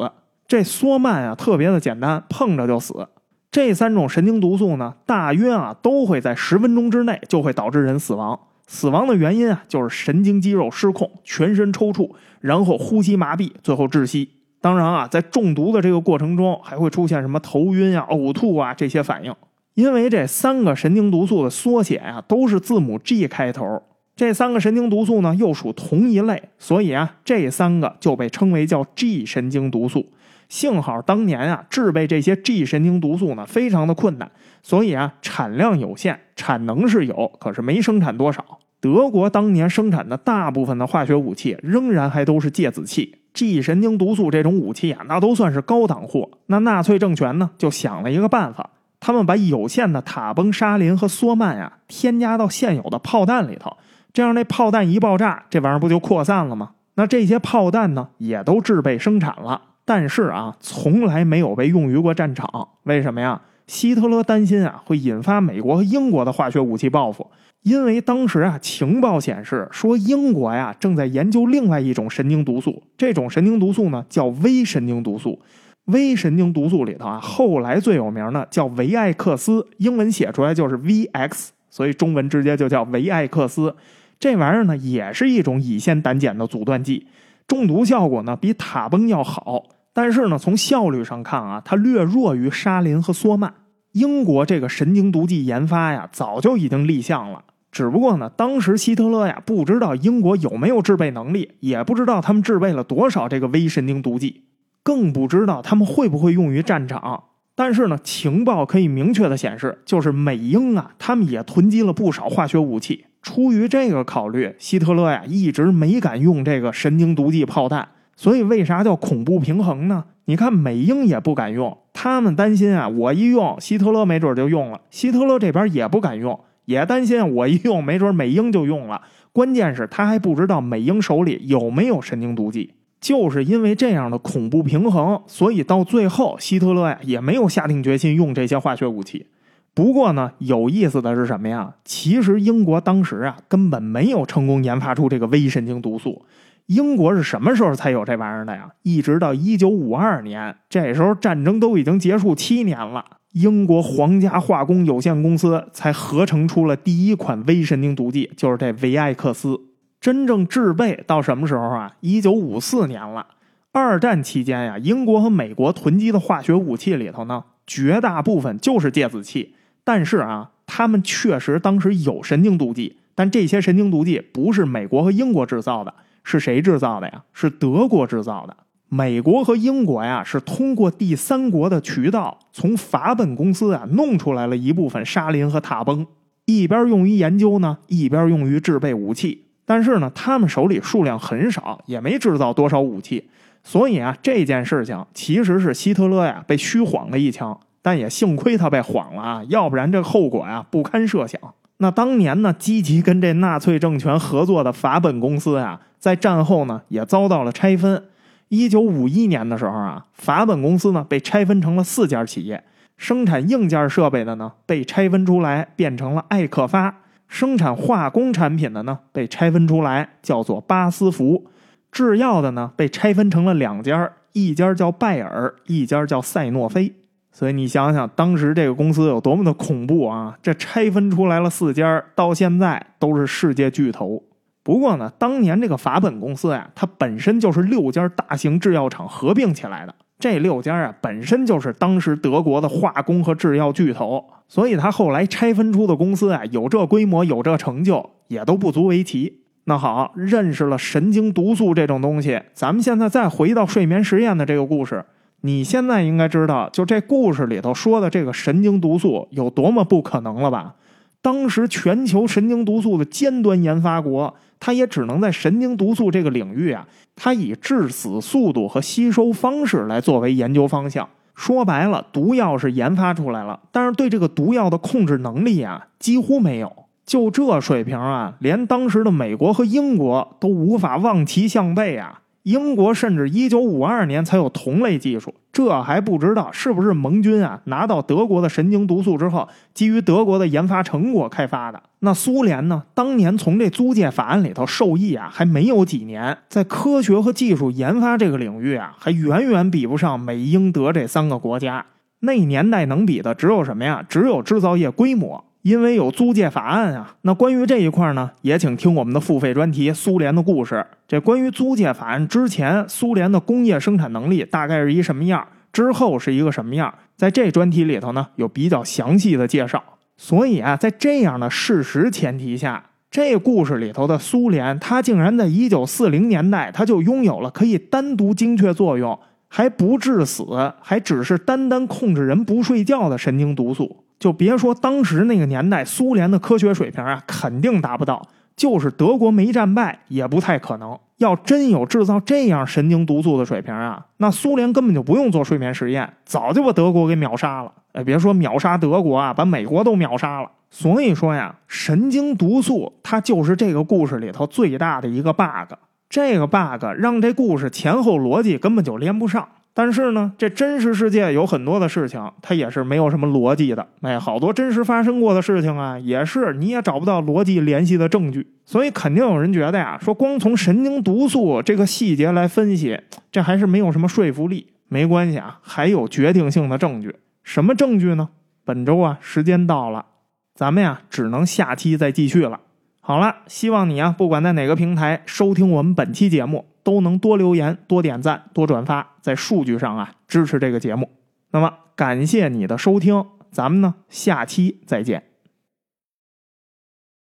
[0.48, 3.08] 这缩曼啊，特别的简单，碰着就死。
[3.52, 8.40] 这三种神经毒素呢，大约啊都会在十分钟之内就会导致人死亡。
[8.66, 12.10] 死亡的原因啊，就是神经肌肉失控，全身抽搐，
[12.42, 14.30] 然后呼吸麻痹，最后窒息。
[14.60, 19.34] 当然啊，在中毒的这个过程中，还会出现什么头晕啊、呕吐啊这些反应。
[19.74, 23.82] 因为这三个神经毒素的缩写啊，都是字母 G 开头。
[24.16, 30.12] 这三个神经毒素呢，又属同一类，所以啊，这三个就被称为叫 G 神经毒素。
[30.50, 34.30] 幸好当年啊，制备这些 G 神经毒素呢，非常的困难，
[34.62, 38.60] 所以啊，产量有限，产能是有，可是没生产多少。
[38.82, 43.20] 德国当年生产的大部分的化学武器，仍然还都是芥子气。
[43.32, 46.28] G 神经毒素这种武器啊，那都算是高档货。
[46.48, 53.78] 那纳粹政权呢，就想了一个办法，他们把有限的塔崩沙林和缩曼呀，添加到现有的炮弹里头。
[54.12, 56.72] 这样，那炮弹一爆炸，这玩意儿不就扩散了吗？
[56.96, 62.68] 那这些炮弹呢，也都制备生产了，但是啊，从来没有被用于过战场。
[62.84, 63.42] 为什么呀？
[63.68, 67.32] 希特勒担心啊，会引发美国和英国的化学武器报复。
[67.64, 75.40] 因为当时啊，情报显示说，英国呀正在研究另外一种神经毒素，这种神经毒素呢叫微神经毒素。
[75.86, 83.76] 微神经毒素里头啊，后来最有名的叫维艾克斯，英文写出来就是 VX，所以中文直接就叫维艾克斯。
[84.20, 87.08] 这玩意儿呢，也是一种乙酰胆碱的阻断剂，
[87.48, 93.54] 中毒效果呢比塔崩要好，但是呢，从效率上看啊，它略弱于沙林和缩曼。
[93.94, 104.44] 英国这个神经毒剂研发呀，早就已经立项了，只不过呢，当时希特勒呀不知道英国有没有制备能力，也不知道他们制备了多少这个微神经毒剂，
[104.84, 107.24] 更不知道他们会不会用于战场。
[107.56, 113.06] 但是呢，情报可以明确的显示，就是美英啊，他们也囤积了不少化学武器。
[113.22, 117.90] 出于这个考虑，希特勒呀一直没敢用这个神经毒剂炮弹。
[118.16, 120.06] 所以为啥叫恐怖平衡呢？
[120.26, 124.82] 你看美英也不敢用，他们担心啊，我一用，希特勒没准就用了。
[124.90, 126.40] 希特勒这边也不敢用，
[126.72, 129.04] 也担心我一用，没准美英就用了。
[129.32, 132.74] 关键是他还不知道美英手里有没有神经毒剂。
[133.00, 139.26] 就是因为这样的恐怖平衡，所以到最后，希特勒呀也没有下定决心用这些化学武器。
[139.74, 141.74] 不过呢，有意思的是什么呀？
[141.84, 146.26] 其实英国当时啊根本没有成功研发出这个微神经毒素。
[146.68, 148.70] 英国是什么时候才有这玩意儿的呀？
[148.84, 159.60] 一直到一九五二年，这时候战争都已经结束七年了，英国皇家化工有限公司才合成出了第一款微神经毒剂，就是这维艾克斯。
[160.02, 161.96] 真正制备到什么时候啊？
[162.02, 163.28] 一九五四年了。
[163.72, 169.56] 二战期间呀，英国和美国囤积的化学武器里头呢，绝大部分就是芥子气。
[169.84, 177.24] 但是啊，他们确实当时有神经毒剂，但这些神经毒剂不是美国和英国制造的，是谁制造的呀？
[177.32, 178.58] 是德国制造的。
[178.94, 186.06] 美国和英国呀，是通过第三国的渠道，从法本公司啊弄出来了一部分沙林和塔崩，
[186.44, 189.46] 一边用于研究呢，一边用于制备武器。
[189.66, 193.30] 但是呢，他们手里数量很少，也没制造多少武器，
[193.64, 197.58] 所以啊，这件事情其实是希特勒呀被虚晃了一枪。
[197.82, 201.40] 但也幸亏他被晃了啊，要不然这后果呀不堪设想。
[201.78, 208.04] 那当年呢，积极跟这纳粹政权合作的法本公司呀，在战后呢也遭到了拆分。
[208.52, 212.62] 一九五一年的时候啊，法本公司呢被拆分成了四家企业，
[212.98, 216.94] 生产硬件设备的呢被拆分出来变成了艾克发。
[217.30, 221.46] 生产化工产品的呢，被拆分出来叫做巴斯福；
[221.94, 226.92] 制药的呢，被拆分成了两家，一家叫拜耳，一家叫赛诺菲。
[227.32, 230.38] 所以你想想，当时这个公司有多么的恐怖啊！
[230.44, 234.22] 这拆分出来了四家，到现在都是世界巨头。
[234.64, 239.96] 不过呢，当年这个法本公司呀，它本身就是六家大型制药厂合并起来的。
[240.20, 249.42] 这六家啊，本身就是当时德国的化工和制药巨头，所以他后来拆分出的公司啊，有这规模，有这成就，也都不足为奇。
[249.64, 255.04] 那好，认识了神经毒素这种东西，咱们现在再回到睡眠实验的这个故事，
[255.42, 260.76] 你现在应该知道，就这故事里头说的这个神经毒素有多么不可能了吧？
[261.24, 266.88] 当时全球神经毒素的尖端研发国，它也只能在神经毒素这个领域啊，
[267.18, 271.10] 它以致死速度和吸收方式来作为研究方向。
[271.36, 276.72] 说白了，毒药是研发出来了，但是对这个毒药的控制能力啊，几乎没有。
[277.04, 282.21] 就这水平啊，连当时的美国和英国都无法望其项背啊。
[282.44, 291.82] 英国甚至一九五二年才有同类技术，这还不知道是不是盟军啊拿到德国的神经毒素之后，基于德国的研发成果开发的。
[292.00, 292.84] 那苏联呢？
[292.96, 301.86] 当年从这租借法案里头受益啊，还没有几年，在科学和技术研发这个领域啊，还远远比不上美英德这三个国家。
[302.22, 304.04] 那年代能比的只有什么呀？
[304.10, 305.44] 只有制造业规模。
[305.64, 310.76] 因为有租借法案啊，那关于这一块呢，也请听我们的付费专题《苏联的故事》。
[311.08, 319.84] 这关于租借法案之前，苏联的工业生产能力大概是一什么样，之后是一个什么样，在这专题里头呢，有比较详细的介绍。
[320.18, 330.44] 所以啊，在这样的事实前提下，这故事里头的苏联，它竟然在一九四零年代，它就拥有了可以单独精确作用，还不致死，
[330.82, 334.01] 还只是单单控制人不睡觉的神经毒素。
[334.22, 338.22] 就别说当时那个年代，苏联的科学水平啊，肯定达不到。
[338.56, 340.96] 就是德国没战败，也不太可能。
[341.18, 347.72] 要真有制造这样神经毒素的水平啊，那苏联根本就不用做睡眠实验，早就把德国给秒杀了。
[347.94, 350.52] 哎，别说秒杀德国啊，把美国都秒杀了。
[350.70, 355.74] 所以说呀，神经毒素它就是这个故事里头最大的一个 bug。
[356.08, 359.48] 这个 bug 让这故事前后逻辑根本就连不上。
[359.74, 363.88] 但是呢，这真实世界有很多的事情，它也是没有什么逻辑的。
[364.02, 368.46] 哎，好多真实发生过的事情啊，也是你也找不到逻辑联系的证据。
[368.66, 373.00] 所以肯定有人觉得呀，说光从神经毒素这个细节来分析，
[373.32, 374.68] 这还是没有什么说服力。
[374.90, 377.16] 没关系啊，还有决定性的证据。
[377.44, 378.30] 什么证据呢？
[378.66, 380.06] 本周啊，时间到了，
[380.54, 382.60] 咱们呀，只能下期再继续了。
[383.00, 386.66] 好了，希望你啊，不管在哪个平台收听我们本期节目。
[386.92, 391.10] 都能多留言、多点赞、多转发，在数据上啊支持这个节目。
[391.52, 395.31] 那么感谢你的收听，咱们呢下期再见。